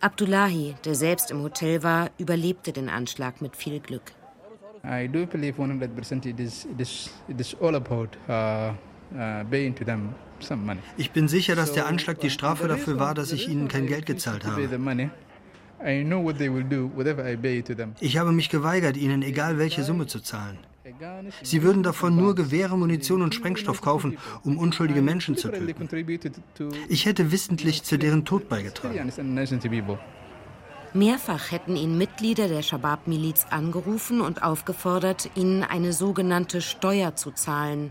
[0.00, 4.12] Abdullahi, der selbst im Hotel war, überlebte den Anschlag mit viel Glück.
[4.84, 8.74] I do believe 100% it is, it is, it is all about uh,
[9.14, 10.80] uh, money.
[10.96, 14.06] Ich bin sicher, dass der Anschlag die Strafe dafür war, dass ich ihnen kein Geld
[14.06, 14.68] gezahlt habe.
[18.00, 20.58] Ich habe mich geweigert, ihnen egal welche Summe zu zahlen.
[21.42, 25.88] Sie würden davon nur Gewehre, Munition und Sprengstoff kaufen, um unschuldige Menschen zu töten.
[26.88, 29.10] Ich hätte wissentlich zu deren Tod beigetragen.
[30.96, 37.90] Mehrfach hätten ihn Mitglieder der Shabab-Miliz angerufen und aufgefordert, ihnen eine sogenannte Steuer zu zahlen.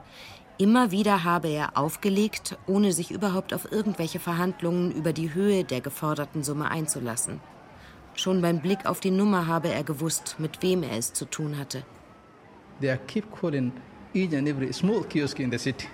[0.59, 5.81] Immer wieder habe er aufgelegt, ohne sich überhaupt auf irgendwelche Verhandlungen über die Höhe der
[5.81, 7.39] geforderten Summe einzulassen.
[8.13, 11.57] Schon beim Blick auf die Nummer habe er gewusst, mit wem er es zu tun
[11.57, 11.83] hatte.
[12.81, 13.71] They keep calling
[14.13, 15.87] each and every small kiosk in the city.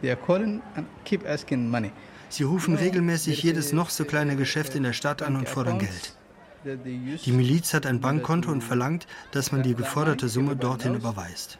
[0.00, 1.90] They are calling and keep asking money.
[2.28, 6.16] Sie rufen regelmäßig jedes noch so kleine Geschäft in der Stadt an und fordern Geld.
[6.64, 11.58] Die Miliz hat ein Bankkonto und verlangt, dass man die geforderte Summe dorthin überweist.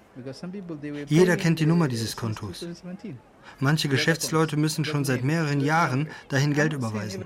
[1.09, 2.67] Jeder kennt die Nummer dieses Kontos.
[3.61, 7.23] Manche Geschäftsleute müssen schon seit mehreren Jahren dahin Geld überweisen.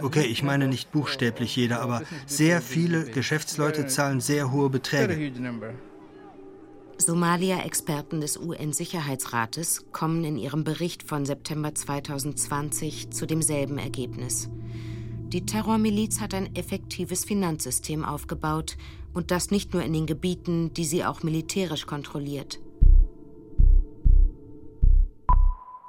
[0.00, 5.32] Okay, ich meine nicht buchstäblich jeder, aber sehr viele Geschäftsleute zahlen sehr hohe Beträge.
[6.98, 14.50] Somalia-Experten des UN-Sicherheitsrates kommen in ihrem Bericht von September 2020 zu demselben Ergebnis.
[15.32, 18.76] Die Terrormiliz hat ein effektives Finanzsystem aufgebaut
[19.14, 22.58] und das nicht nur in den Gebieten, die sie auch militärisch kontrolliert.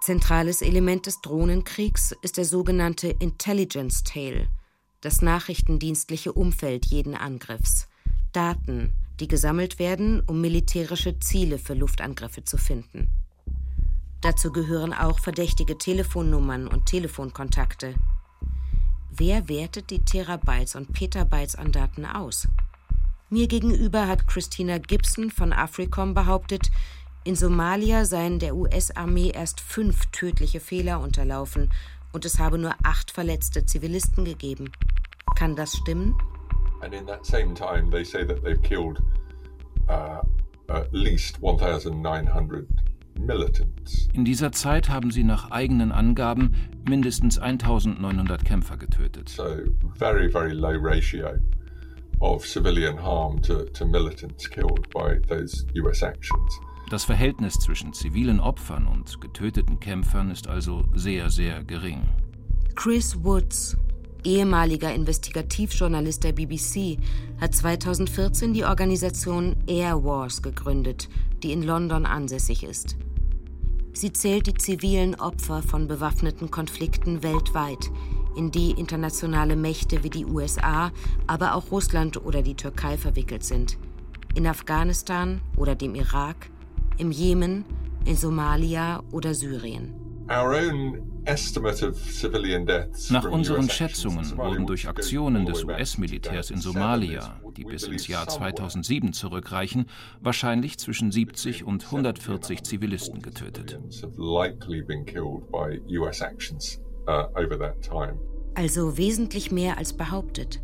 [0.01, 4.47] Zentrales Element des Drohnenkriegs ist der sogenannte Intelligence Tail,
[5.01, 7.87] das nachrichtendienstliche Umfeld jeden Angriffs.
[8.33, 13.09] Daten, die gesammelt werden, um militärische Ziele für Luftangriffe zu finden.
[14.21, 17.95] Dazu gehören auch verdächtige Telefonnummern und Telefonkontakte.
[19.13, 22.47] Wer wertet die Terabytes und Petabytes an Daten aus?
[23.29, 26.71] Mir gegenüber hat Christina Gibson von Africom behauptet,
[27.25, 31.73] in Somalia seien der US-Armee erst fünf tödliche Fehler unterlaufen
[32.13, 34.71] und es habe nur acht verletzte Zivilisten gegeben.
[35.35, 36.15] Kann das stimmen?
[36.81, 39.03] And in that same time, they say that they've killed
[39.89, 40.21] uh,
[40.69, 42.90] at least 1900 militants.
[44.13, 46.55] In dieser Zeit haben sie nach eigenen Angaben
[46.87, 49.29] mindestens 1900 Kämpfer getötet.
[49.29, 49.43] So
[49.97, 51.37] very very low ratio
[52.19, 56.59] of civilian harm to, to militants killed by those US actions.
[56.89, 62.01] Das Verhältnis zwischen zivilen Opfern und getöteten Kämpfern ist also sehr, sehr gering.
[62.75, 63.77] Chris Woods,
[64.25, 66.97] ehemaliger Investigativjournalist der BBC,
[67.39, 71.07] hat 2014 die Organisation Air Wars gegründet,
[71.43, 72.97] die in London ansässig ist.
[73.93, 77.91] Sie zählt die zivilen Opfer von bewaffneten Konflikten weltweit,
[78.35, 80.91] in die internationale Mächte wie die USA,
[81.27, 83.77] aber auch Russland oder die Türkei verwickelt sind.
[84.33, 86.49] In Afghanistan oder dem Irak,
[86.97, 87.65] im Jemen,
[88.05, 89.93] in Somalia oder Syrien.
[93.09, 99.13] Nach unseren Schätzungen wurden durch Aktionen des US-Militärs in Somalia, die bis ins Jahr 2007
[99.13, 99.85] zurückreichen,
[100.19, 103.79] wahrscheinlich zwischen 70 und 140 Zivilisten getötet.
[108.53, 110.61] Also wesentlich mehr als behauptet.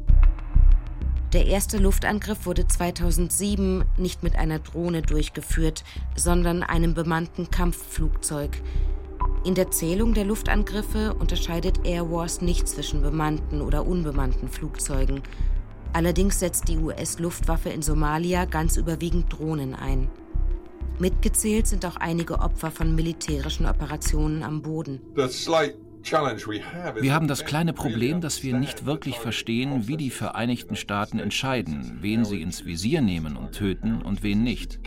[1.34, 5.84] Der erste Luftangriff wurde 2007 nicht mit einer Drohne durchgeführt,
[6.16, 8.62] sondern einem bemannten Kampfflugzeug.
[9.48, 15.22] In der Zählung der Luftangriffe unterscheidet Air Wars nicht zwischen bemannten oder unbemannten Flugzeugen.
[15.94, 20.10] Allerdings setzt die US-Luftwaffe in Somalia ganz überwiegend Drohnen ein.
[21.00, 25.00] Mitgezählt sind auch einige Opfer von militärischen Operationen am Boden.
[26.04, 31.98] Wir haben das kleine Problem, dass wir nicht wirklich verstehen, wie die Vereinigten Staaten entscheiden,
[32.02, 34.80] wen sie ins Visier nehmen und töten und wen nicht.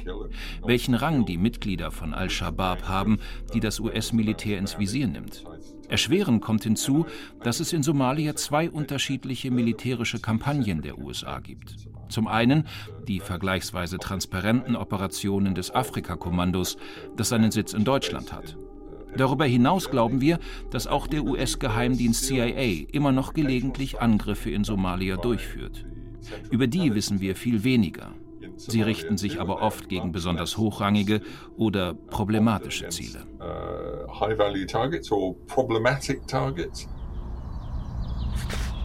[0.64, 3.18] Welchen Rang die Mitglieder von Al-Shabaab haben,
[3.52, 5.44] die das US-Militär ins Visier nimmt.
[5.88, 7.06] Erschwerend kommt hinzu,
[7.42, 11.76] dass es in Somalia zwei unterschiedliche militärische Kampagnen der USA gibt.
[12.08, 12.66] Zum einen
[13.08, 16.76] die vergleichsweise transparenten Operationen des Afrika-Kommandos,
[17.16, 18.56] das seinen Sitz in Deutschland hat.
[19.16, 20.38] Darüber hinaus glauben wir,
[20.70, 25.84] dass auch der US-Geheimdienst CIA immer noch gelegentlich Angriffe in Somalia durchführt.
[26.50, 28.12] Über die wissen wir viel weniger.
[28.56, 31.22] Sie richten sich aber oft gegen besonders hochrangige
[31.56, 33.26] oder problematische Ziele.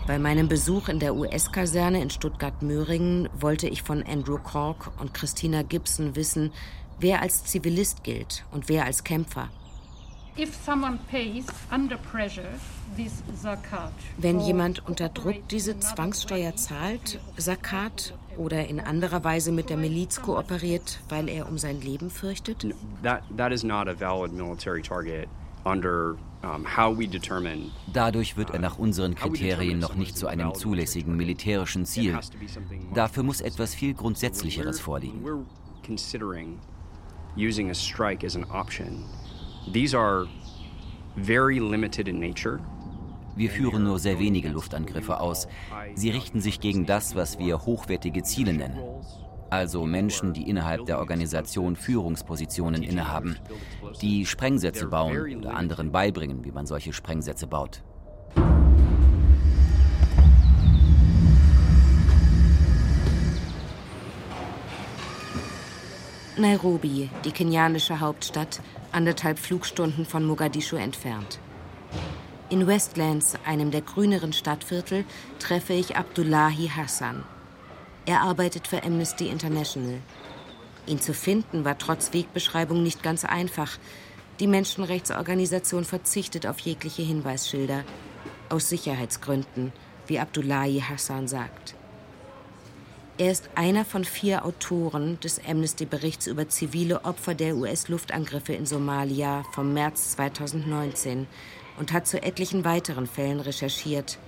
[0.07, 5.63] Bei meinem Besuch in der US-Kaserne in Stuttgart-Möhringen wollte ich von Andrew Cork und Christina
[5.63, 6.51] Gibson wissen,
[6.99, 9.49] wer als Zivilist gilt und wer als Kämpfer.
[14.17, 20.21] Wenn jemand unter Druck diese Zwangssteuer zahlt, Zakat, oder in anderer Weise mit der Miliz
[20.21, 22.67] kooperiert, weil er um sein Leben fürchtet?
[23.01, 25.29] That, that is not a valid military target
[25.63, 26.17] under
[27.91, 32.19] Dadurch wird er nach unseren Kriterien noch nicht zu einem zulässigen militärischen Ziel.
[32.93, 35.25] Dafür muss etwas viel Grundsätzlicheres vorliegen.
[37.37, 39.03] Using a strike as an option.
[39.71, 40.27] These are
[41.15, 42.59] very limited in nature.
[43.35, 45.47] Wir führen nur sehr wenige Luftangriffe aus.
[45.95, 48.79] Sie richten sich gegen das, was wir hochwertige Ziele nennen.
[49.49, 53.37] Also Menschen, die innerhalb der Organisation Führungspositionen innehaben,
[54.01, 57.81] die Sprengsätze bauen oder anderen beibringen, wie man solche Sprengsätze baut.
[66.37, 68.61] Nairobi, die kenianische Hauptstadt,
[68.95, 71.39] anderthalb Flugstunden von Mogadischu entfernt.
[72.49, 75.03] In Westlands, einem der grüneren Stadtviertel,
[75.39, 77.23] treffe ich Abdullahi Hassan.
[78.05, 79.99] Er arbeitet für Amnesty International.
[80.87, 83.77] Ihn zu finden war trotz Wegbeschreibung nicht ganz einfach.
[84.39, 87.83] Die Menschenrechtsorganisation verzichtet auf jegliche Hinweisschilder.
[88.49, 89.73] Aus Sicherheitsgründen,
[90.07, 91.74] wie Abdullahi Hassan sagt.
[93.17, 99.43] Er ist einer von vier Autoren des Amnesty-Berichts über zivile Opfer der US-Luftangriffe in Somalia
[99.53, 101.25] vom März 2019
[101.79, 104.19] und hat zu etlichen weiteren Fällen recherchiert,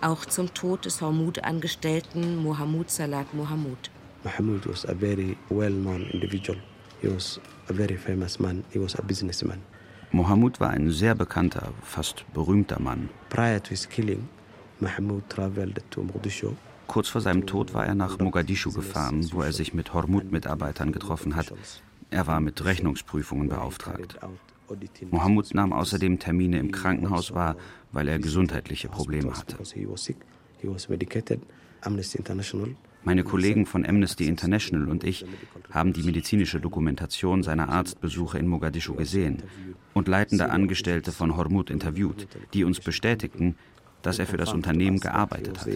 [0.00, 3.90] auch zum Tod des Hormud-Angestellten Mohammed Salat Mohammed.
[4.22, 6.58] Mohammed was a very well-known individual.
[7.02, 8.64] He was a very famous man.
[8.72, 9.60] He was a businessman.
[10.12, 13.10] Mohammed war ein sehr bekannter, fast berühmter Mann.
[13.28, 14.26] Prior to his killing,
[14.80, 16.54] Mohammed traveled to Mogadishu.
[16.86, 21.36] Kurz vor seinem Tod war er nach Mogadischu gefahren, wo er sich mit Hormud-Mitarbeitern getroffen
[21.36, 21.52] hat.
[22.10, 24.18] Er war mit Rechnungsprüfungen beauftragt.
[25.10, 27.56] Mohammed nahm außerdem Termine im Krankenhaus wahr,
[27.92, 29.58] weil er gesundheitliche Probleme hatte.
[33.06, 35.26] Meine Kollegen von Amnesty International und ich
[35.70, 39.42] haben die medizinische Dokumentation seiner Arztbesuche in Mogadischu gesehen
[39.92, 43.56] und leitende Angestellte von Hormuz interviewt, die uns bestätigten,
[44.00, 45.68] dass er für das Unternehmen gearbeitet hat.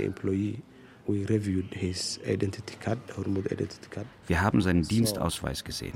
[4.26, 5.92] Wir haben seinen Dienstausweis gesehen.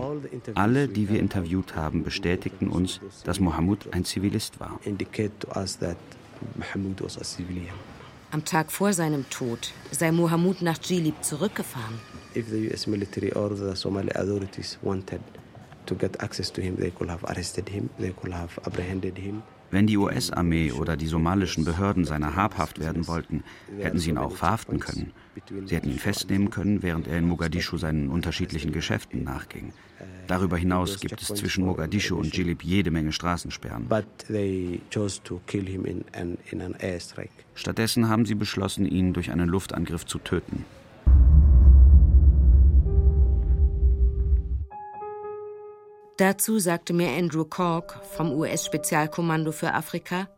[0.54, 4.80] Alle, die wir interviewt haben, bestätigten uns, dass Mohammed ein Zivilist war.
[8.30, 12.00] Am Tag vor seinem Tod sei Mohammed nach Jilib zurückgefahren.
[12.34, 15.20] If the US military or the Somali authorities wanted
[15.84, 19.42] to get access to him, they could have arrested him, they could have apprehended him.
[19.72, 23.42] Wenn die US-Armee oder die somalischen Behörden seiner habhaft werden wollten,
[23.78, 25.12] hätten sie ihn auch verhaften können.
[25.64, 29.72] Sie hätten ihn festnehmen können, während er in Mogadischu seinen unterschiedlichen Geschäften nachging.
[30.26, 33.86] Darüber hinaus gibt es zwischen Mogadischu und Jilib jede Menge Straßensperren.
[37.54, 40.66] Stattdessen haben sie beschlossen, ihn durch einen Luftangriff zu töten.
[46.18, 50.28] Dazu sagte mir Andrew Cork vom US-Spezialkommando für Afrika.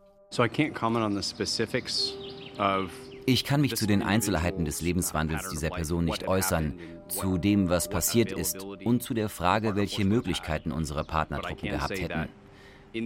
[3.27, 7.89] Ich kann mich zu den Einzelheiten des Lebenswandels dieser Person nicht äußern, zu dem, was
[7.89, 12.29] passiert ist und zu der Frage, welche Möglichkeiten unsere Partnertruppen gehabt hätten.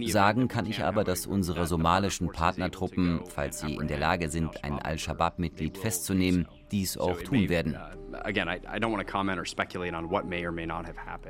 [0.07, 4.79] Sagen kann ich aber, dass unsere somalischen Partnertruppen, falls sie in der Lage sind, ein
[4.79, 7.75] Al-Shabaab-Mitglied festzunehmen, dies auch tun werden.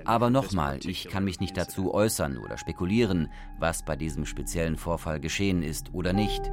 [0.06, 5.22] Aber nochmal, ich kann mich nicht dazu äußern oder spekulieren, was bei diesem speziellen Vorfall
[5.22, 6.52] geschehen ist oder nicht.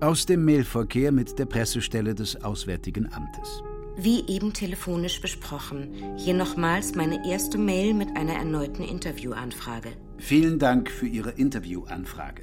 [0.00, 3.62] Aus dem Mailverkehr mit der Pressestelle des Auswärtigen Amtes.
[3.98, 9.88] Wie eben telefonisch besprochen, hier nochmals meine erste Mail mit einer erneuten Interviewanfrage.
[10.18, 12.42] Vielen Dank für Ihre Interviewanfrage.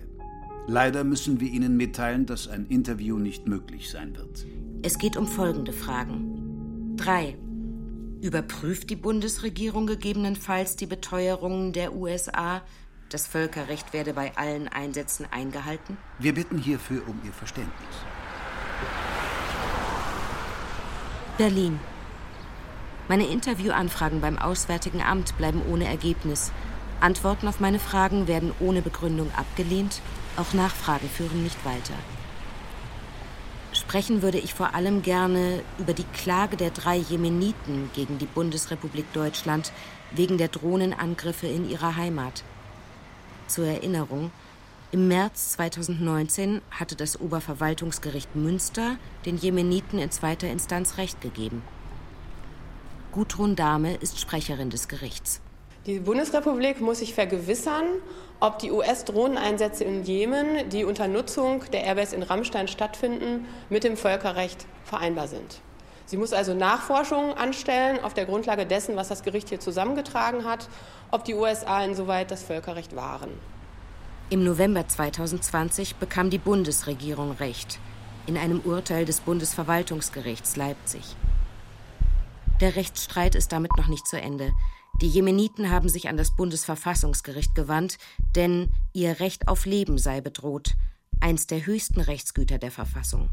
[0.66, 4.48] Leider müssen wir Ihnen mitteilen, dass ein Interview nicht möglich sein wird.
[4.82, 6.96] Es geht um folgende Fragen.
[6.98, 7.38] 3.
[8.22, 12.64] Überprüft die Bundesregierung gegebenenfalls die Beteuerungen der USA,
[13.10, 15.98] das Völkerrecht werde bei allen Einsätzen eingehalten?
[16.18, 17.74] Wir bitten hierfür um Ihr Verständnis.
[21.38, 21.80] Berlin.
[23.08, 26.52] Meine Interviewanfragen beim Auswärtigen Amt bleiben ohne Ergebnis.
[27.00, 30.00] Antworten auf meine Fragen werden ohne Begründung abgelehnt.
[30.38, 31.96] Auch Nachfragen führen nicht weiter.
[33.74, 39.12] Sprechen würde ich vor allem gerne über die Klage der drei Jemeniten gegen die Bundesrepublik
[39.14, 39.72] Deutschland
[40.12, 42.44] wegen der Drohnenangriffe in ihrer Heimat.
[43.48, 44.32] Zur Erinnerung,
[44.94, 51.64] im März 2019 hatte das Oberverwaltungsgericht Münster den Jemeniten in zweiter Instanz Recht gegeben.
[53.12, 55.42] Gudrun Dahme ist Sprecherin des Gerichts.
[55.88, 57.86] Die Bundesrepublik muss sich vergewissern,
[58.40, 63.98] ob die US-Drohneneinsätze in Jemen, die unter Nutzung der Airbase in Rammstein stattfinden, mit dem
[63.98, 65.60] Völkerrecht vereinbar sind.
[66.06, 70.70] Sie muss also Nachforschungen anstellen auf der Grundlage dessen, was das Gericht hier zusammengetragen hat,
[71.10, 73.32] ob die USA insoweit das Völkerrecht wahren.
[74.30, 77.80] Im November 2020 bekam die Bundesregierung Recht
[78.26, 81.16] in einem Urteil des Bundesverwaltungsgerichts Leipzig.
[82.62, 84.54] Der Rechtsstreit ist damit noch nicht zu Ende.
[85.02, 87.98] Die Jemeniten haben sich an das Bundesverfassungsgericht gewandt,
[88.36, 90.76] denn ihr Recht auf Leben sei bedroht,
[91.20, 93.30] eins der höchsten Rechtsgüter der Verfassung.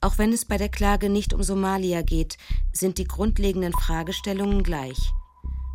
[0.00, 2.36] Auch wenn es bei der Klage nicht um Somalia geht,
[2.72, 4.98] sind die grundlegenden Fragestellungen gleich.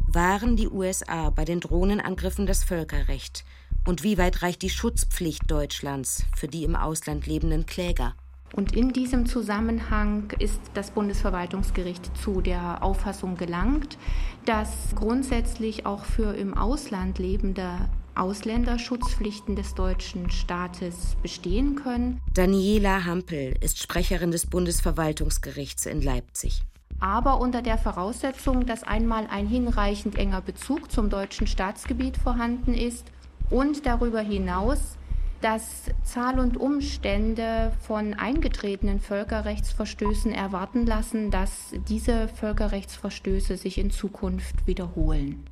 [0.05, 3.43] Wahren die USA bei den Drohnenangriffen das Völkerrecht?
[3.87, 8.15] Und wie weit reicht die Schutzpflicht Deutschlands für die im Ausland lebenden Kläger?
[8.53, 13.97] Und in diesem Zusammenhang ist das Bundesverwaltungsgericht zu der Auffassung gelangt,
[14.43, 17.69] dass grundsätzlich auch für im Ausland lebende
[18.13, 22.19] Ausländer Schutzpflichten des deutschen Staates bestehen können.
[22.33, 26.61] Daniela Hampel ist Sprecherin des Bundesverwaltungsgerichts in Leipzig.
[26.99, 33.05] Aber unter der Voraussetzung, dass einmal ein hinreichend enger Bezug zum deutschen Staatsgebiet vorhanden ist
[33.49, 34.97] und darüber hinaus,
[35.41, 44.65] dass Zahl und Umstände von eingetretenen Völkerrechtsverstößen erwarten lassen, dass diese Völkerrechtsverstöße sich in Zukunft
[44.65, 45.45] wiederholen.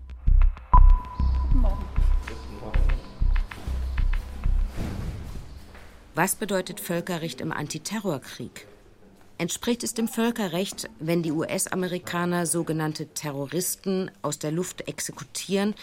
[6.16, 8.68] Was bedeutet Völkerrecht im Antiterrorkrieg?
[9.38, 15.76] Entspricht es dem Völkerrecht, wenn die US-Amerikaner sogenannte Terroristen aus der Luft exekutieren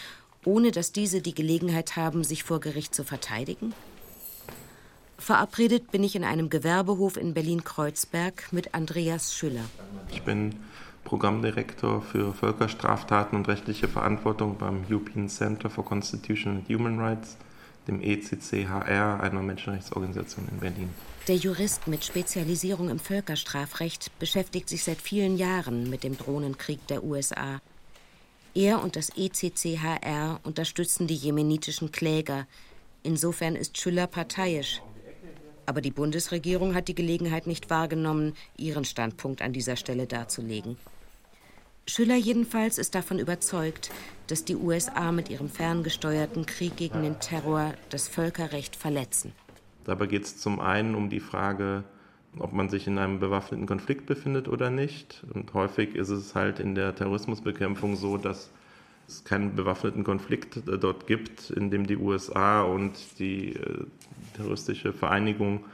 [0.45, 3.73] ohne dass diese die Gelegenheit haben, sich vor Gericht zu verteidigen?
[5.17, 9.63] Verabredet bin ich in einem Gewerbehof in Berlin-Kreuzberg mit Andreas Schüller.
[10.11, 10.55] Ich bin
[11.03, 17.37] Programmdirektor für Völkerstraftaten und rechtliche Verantwortung beim European Center for Constitutional and Human Rights,
[17.87, 20.89] dem ECCHR, einer Menschenrechtsorganisation in Berlin.
[21.27, 27.03] Der Jurist mit Spezialisierung im Völkerstrafrecht beschäftigt sich seit vielen Jahren mit dem Drohnenkrieg der
[27.03, 27.61] USA.
[28.55, 32.45] Er und das ECCHR unterstützen die jemenitischen Kläger.
[33.01, 34.81] Insofern ist Schüller parteiisch.
[35.65, 40.77] Aber die Bundesregierung hat die Gelegenheit nicht wahrgenommen, ihren Standpunkt an dieser Stelle darzulegen.
[41.87, 43.89] Schüller jedenfalls ist davon überzeugt,
[44.27, 49.33] dass die USA mit ihrem ferngesteuerten Krieg gegen den Terror das Völkerrecht verletzen.
[49.83, 51.83] Dabei geht es zum einen um die Frage,
[52.39, 55.23] ob man sich in einem bewaffneten Konflikt befindet oder nicht.
[55.33, 58.51] Und häufig ist es halt in der Terrorismusbekämpfung so, dass
[59.07, 63.85] es keinen bewaffneten Konflikt äh, dort gibt, in dem die USA und die äh,
[64.35, 65.65] terroristische Vereinigung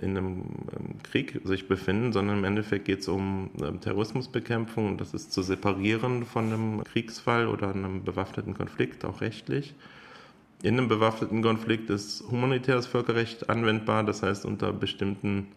[0.00, 0.42] in einem
[0.76, 5.32] ähm, Krieg sich befinden, sondern im Endeffekt geht es um ähm, Terrorismusbekämpfung und das ist
[5.32, 9.74] zu separieren von einem Kriegsfall oder einem bewaffneten Konflikt, auch rechtlich.
[10.62, 15.48] In einem bewaffneten Konflikt ist humanitäres Völkerrecht anwendbar, das heißt unter bestimmten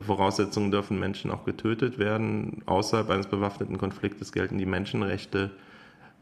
[0.00, 2.62] Voraussetzungen dürfen Menschen auch getötet werden.
[2.66, 5.50] Außerhalb eines bewaffneten Konfliktes gelten die Menschenrechte.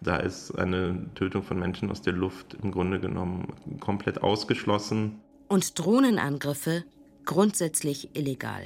[0.00, 5.20] Da ist eine Tötung von Menschen aus der Luft im Grunde genommen komplett ausgeschlossen.
[5.48, 6.84] Und Drohnenangriffe
[7.24, 8.62] grundsätzlich illegal.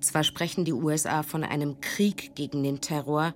[0.00, 3.34] Zwar sprechen die USA von einem Krieg gegen den Terror,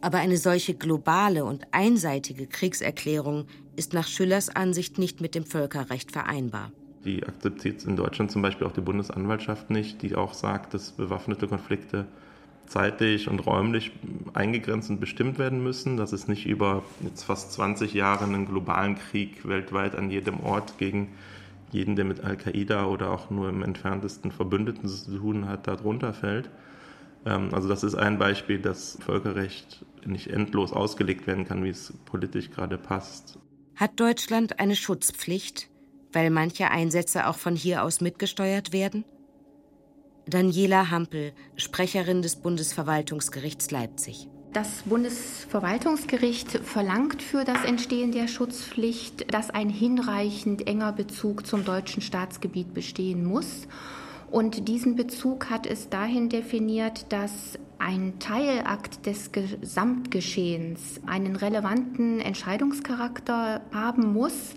[0.00, 6.12] aber eine solche globale und einseitige Kriegserklärung ist nach Schüllers Ansicht nicht mit dem Völkerrecht
[6.12, 6.72] vereinbar.
[7.04, 11.46] Die akzeptiert in Deutschland zum Beispiel auch die Bundesanwaltschaft nicht, die auch sagt, dass bewaffnete
[11.48, 12.06] Konflikte
[12.66, 13.92] zeitlich und räumlich
[14.32, 18.96] eingegrenzt und bestimmt werden müssen, dass es nicht über jetzt fast 20 Jahre einen globalen
[18.96, 21.08] Krieg weltweit an jedem Ort gegen
[21.72, 26.48] jeden, der mit Al-Qaida oder auch nur im entferntesten Verbündeten zu tun hat, darunter fällt.
[27.26, 31.92] Ähm, also das ist ein Beispiel, dass Völkerrecht nicht endlos ausgelegt werden kann, wie es
[32.04, 33.38] politisch gerade passt.
[33.74, 35.68] Hat Deutschland eine Schutzpflicht,
[36.14, 39.04] weil manche Einsätze auch von hier aus mitgesteuert werden?
[40.26, 44.28] Daniela Hampel, Sprecherin des Bundesverwaltungsgerichts Leipzig.
[44.54, 52.00] Das Bundesverwaltungsgericht verlangt für das Entstehen der Schutzpflicht, dass ein hinreichend enger Bezug zum deutschen
[52.00, 53.66] Staatsgebiet bestehen muss.
[54.30, 63.60] Und diesen Bezug hat es dahin definiert, dass ein Teilakt des Gesamtgeschehens einen relevanten Entscheidungscharakter
[63.72, 64.54] haben muss.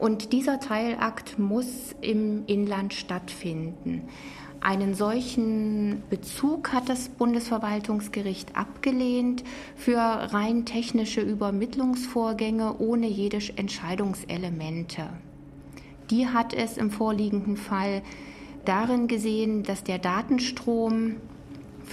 [0.00, 4.08] Und dieser Teilakt muss im Inland stattfinden.
[4.62, 9.44] Einen solchen Bezug hat das Bundesverwaltungsgericht abgelehnt
[9.76, 15.10] für rein technische Übermittlungsvorgänge ohne jede Entscheidungselemente.
[16.10, 18.00] Die hat es im vorliegenden Fall
[18.64, 21.16] darin gesehen, dass der Datenstrom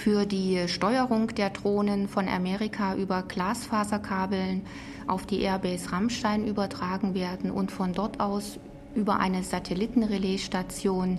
[0.08, 4.62] für die Steuerung der Drohnen von Amerika über Glasfaserkabeln
[5.06, 8.58] auf die Airbase Rammstein übertragen werden und von dort aus
[8.94, 11.18] über eine Satellitenrelaisstation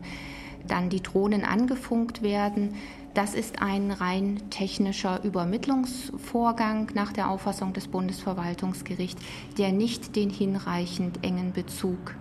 [0.67, 2.73] dann die Drohnen angefunkt werden.
[3.13, 9.21] Das ist ein rein technischer Übermittlungsvorgang nach der Auffassung des Bundesverwaltungsgerichts,
[9.59, 12.15] der nicht den hinreichend engen Bezug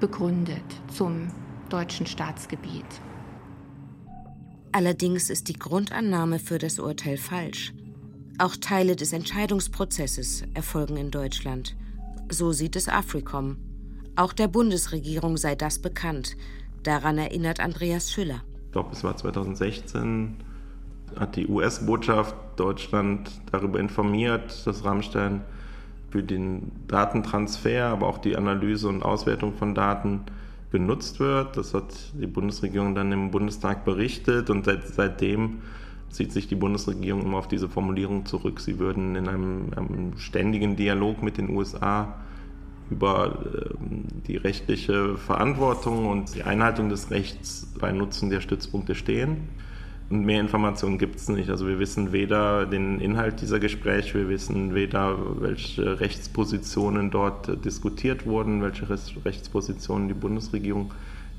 [0.00, 1.28] begründet zum
[1.68, 3.07] deutschen Staatsgebiet.
[4.72, 7.72] Allerdings ist die Grundannahme für das Urteil falsch.
[8.38, 11.76] Auch Teile des Entscheidungsprozesses erfolgen in Deutschland.
[12.30, 13.56] So sieht es Afrikom.
[14.14, 16.36] Auch der Bundesregierung sei das bekannt,
[16.82, 18.42] Daran erinnert Andreas Schüller.
[18.66, 20.36] Ich glaube, es war 2016,
[21.18, 25.42] hat die US-Botschaft Deutschland darüber informiert, dass Rammstein
[26.10, 30.22] für den Datentransfer, aber auch die Analyse und Auswertung von Daten
[30.70, 31.56] genutzt wird.
[31.56, 35.62] Das hat die Bundesregierung dann im Bundestag berichtet und seit, seitdem
[36.10, 38.60] zieht sich die Bundesregierung immer auf diese Formulierung zurück.
[38.60, 42.14] Sie würden in einem, einem ständigen Dialog mit den USA
[42.90, 43.38] über
[43.80, 49.48] ähm, die rechtliche Verantwortung und die Einhaltung des Rechts bei Nutzen der Stützpunkte stehen.
[50.10, 51.50] Und mehr Informationen gibt es nicht.
[51.50, 58.24] Also wir wissen weder den Inhalt dieser Gespräche, wir wissen weder, welche Rechtspositionen dort diskutiert
[58.24, 58.88] wurden, welche
[59.24, 60.94] Rechtspositionen die Bundesregierung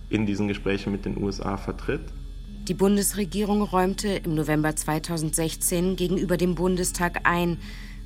[0.10, 2.02] in diesen Gesprächen mit den USA vertritt.
[2.68, 7.58] Die Bundesregierung räumte im November 2016 gegenüber dem Bundestag ein,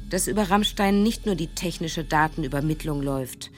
[0.10, 3.52] dass über Rammstein nicht nur die technische Datenübermittlung läuft,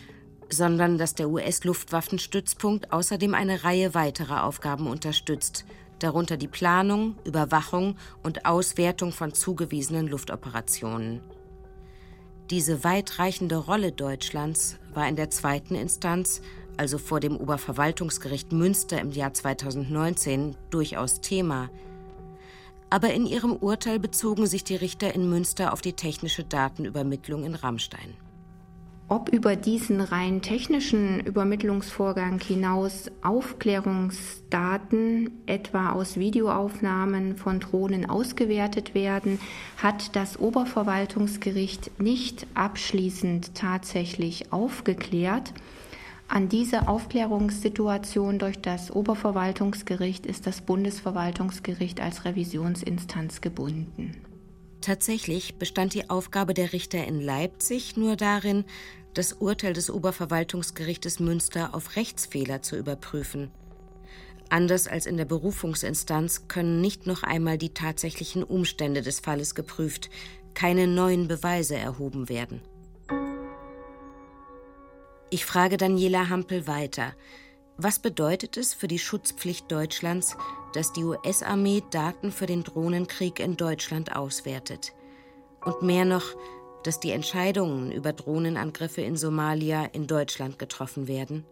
[0.50, 5.66] sondern dass der US-Luftwaffenstützpunkt außerdem eine Reihe weiterer Aufgaben unterstützt,
[6.00, 11.22] darunter die Planung, Überwachung und Auswertung von zugewiesenen Luftoperationen.
[12.50, 16.42] Diese weitreichende Rolle Deutschlands war in der zweiten Instanz,
[16.78, 21.70] also vor dem Oberverwaltungsgericht Münster im Jahr 2019, durchaus Thema,
[22.90, 27.56] aber in ihrem Urteil bezogen sich die Richter in Münster auf die technische Datenübermittlung in
[27.56, 28.14] Rammstein.
[29.08, 39.40] Ob über diesen rein technischen Übermittlungsvorgang hinaus Aufklärungsdaten, etwa aus Videoaufnahmen von Drohnen, ausgewertet werden,
[39.78, 45.54] hat das Oberverwaltungsgericht nicht abschließend tatsächlich aufgeklärt.
[46.28, 54.16] An diese Aufklärungssituation durch das Oberverwaltungsgericht ist das Bundesverwaltungsgericht als Revisionsinstanz gebunden.
[54.86, 58.66] Tatsächlich bestand die Aufgabe der Richter in Leipzig nur darin,
[59.16, 63.50] das Urteil des Oberverwaltungsgerichtes Münster auf Rechtsfehler zu überprüfen.
[64.50, 70.12] Anders als in der Berufungsinstanz können nicht noch einmal die tatsächlichen Umstände des Falles geprüft,
[70.54, 72.62] keine neuen Beweise erhoben werden.
[75.32, 77.16] Ich frage Daniela Hampel weiter.
[77.78, 80.38] Was bedeutet es für die Schutzpflicht Deutschlands,
[80.74, 84.94] dass die US-Armee Daten für den Drohnenkrieg in Deutschland auswertet?
[85.64, 86.24] Und mehr noch,
[86.84, 91.44] dass die Entscheidungen über Drohnenangriffe in Somalia in Deutschland getroffen werden?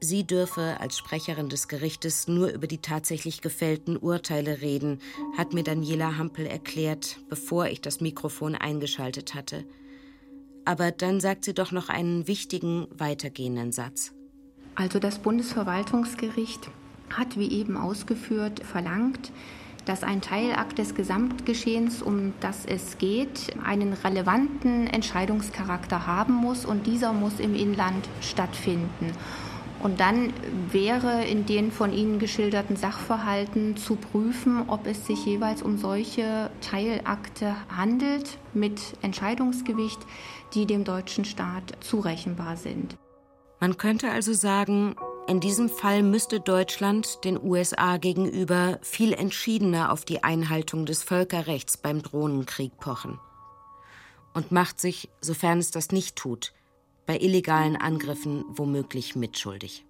[0.00, 5.00] Sie dürfe als Sprecherin des Gerichtes nur über die tatsächlich gefällten Urteile reden,
[5.36, 9.64] hat mir Daniela Hampel erklärt, bevor ich das Mikrofon eingeschaltet hatte.
[10.64, 14.12] Aber dann sagt sie doch noch einen wichtigen, weitergehenden Satz.
[14.74, 16.70] Also das Bundesverwaltungsgericht
[17.10, 19.30] hat, wie eben ausgeführt, verlangt,
[19.84, 26.86] dass ein Teilakt des Gesamtgeschehens, um das es geht, einen relevanten Entscheidungscharakter haben muss und
[26.86, 29.12] dieser muss im Inland stattfinden.
[29.82, 30.32] Und dann
[30.70, 36.50] wäre in den von Ihnen geschilderten Sachverhalten zu prüfen, ob es sich jeweils um solche
[36.60, 39.98] Teilakte handelt mit Entscheidungsgewicht,
[40.54, 42.96] die dem deutschen Staat zurechenbar sind.
[43.62, 44.96] Man könnte also sagen,
[45.28, 51.76] in diesem Fall müsste Deutschland den USA gegenüber viel entschiedener auf die Einhaltung des Völkerrechts
[51.76, 53.20] beim Drohnenkrieg pochen.
[54.34, 56.52] Und macht sich, sofern es das nicht tut,
[57.06, 59.84] bei illegalen Angriffen womöglich mitschuldig.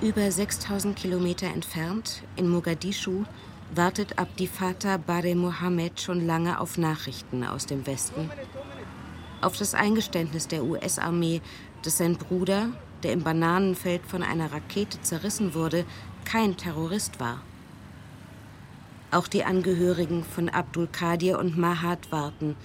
[0.00, 3.24] Über 6000 Kilometer entfernt, in Mogadischu,
[3.74, 8.30] wartet Abdi Fatah Bare Mohammed schon lange auf Nachrichten aus dem Westen.
[9.40, 11.42] Auf das Eingeständnis der US-Armee,
[11.82, 12.70] dass sein Bruder,
[13.02, 15.84] der im Bananenfeld von einer Rakete zerrissen wurde,
[16.24, 17.42] kein Terrorist war.
[19.10, 22.56] Auch die Angehörigen von Abdul Qadir und Mahat warten,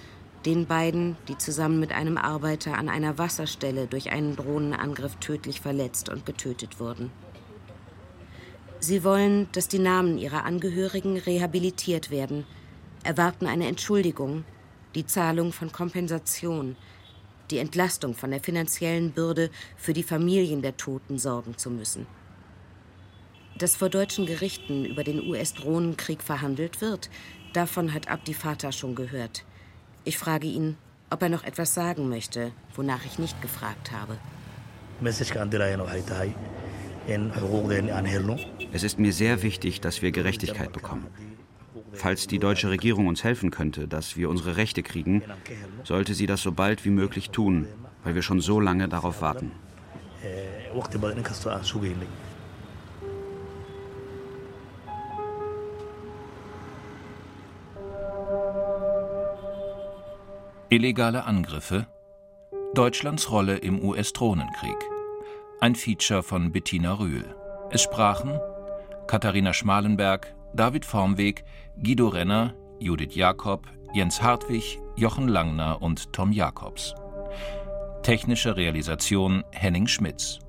[0.46, 6.10] den beiden, die zusammen mit einem Arbeiter an einer Wasserstelle durch einen Drohnenangriff tödlich verletzt
[6.10, 7.12] und getötet wurden.
[8.84, 12.44] Sie wollen, dass die Namen ihrer Angehörigen rehabilitiert werden,
[13.06, 14.44] erwarten eine Entschuldigung,
[14.94, 16.76] die Zahlung von Kompensation,
[17.50, 22.08] die Entlastung von der finanziellen Bürde für die Familien der Toten sorgen zu müssen.
[23.58, 27.10] Dass vor deutschen Gerichten über den US-Drohnenkrieg verhandelt wird,
[27.54, 29.46] davon hat Abdi Fatah schon gehört.
[30.04, 30.76] Ich frage ihn,
[31.10, 34.18] ob er noch etwas sagen möchte, wonach ich nicht gefragt habe.
[38.72, 41.08] Es ist mir sehr wichtig, dass wir Gerechtigkeit bekommen.
[41.92, 45.22] Falls die deutsche Regierung uns helfen könnte, dass wir unsere Rechte kriegen,
[45.84, 47.68] sollte sie das so bald wie möglich tun,
[48.04, 49.52] weil wir schon so lange darauf warten.
[60.70, 61.86] Illegale Angriffe
[62.74, 64.93] Deutschlands Rolle im US-Drohnenkrieg
[65.64, 67.24] ein Feature von Bettina Rühl.
[67.72, 68.38] Es sprachen
[69.08, 71.46] Katharina Schmalenberg, David Formweg,
[71.82, 76.94] Guido Renner, Judith Jakob, Jens Hartwig, Jochen Langner und Tom Jakobs.
[78.02, 80.40] Technische Realisation Henning Schmitz.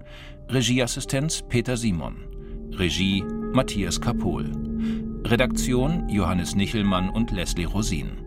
[0.48, 2.16] Regieassistenz Peter Simon.
[2.72, 4.50] Regie Matthias Kapohl.
[5.22, 8.18] Redaktion Johannes Nichelmann und Leslie Rosin.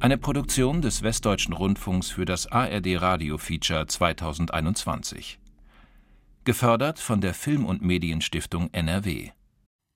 [0.00, 5.40] Eine Produktion des Westdeutschen Rundfunks für das ARD Radio Feature 2021
[6.46, 9.32] gefördert von der Film- und Medienstiftung NRW.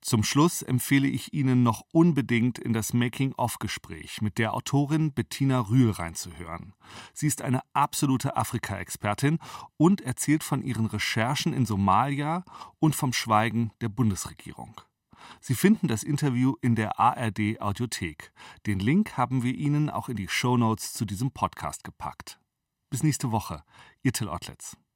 [0.02, 5.90] Zum Schluss empfehle ich Ihnen noch unbedingt in das Making-of-Gespräch mit der Autorin Bettina Rühl
[5.90, 6.74] reinzuhören.
[7.14, 9.38] Sie ist eine absolute Afrika-Expertin
[9.76, 12.44] und erzählt von ihren Recherchen in Somalia
[12.80, 14.80] und vom Schweigen der Bundesregierung.
[15.40, 18.32] Sie finden das Interview in der ARD Audiothek.
[18.66, 22.40] Den Link haben wir Ihnen auch in die Show Notes zu diesem Podcast gepackt.
[22.90, 23.62] Bis nächste Woche.
[24.02, 24.76] Ihr Till Ottlitz.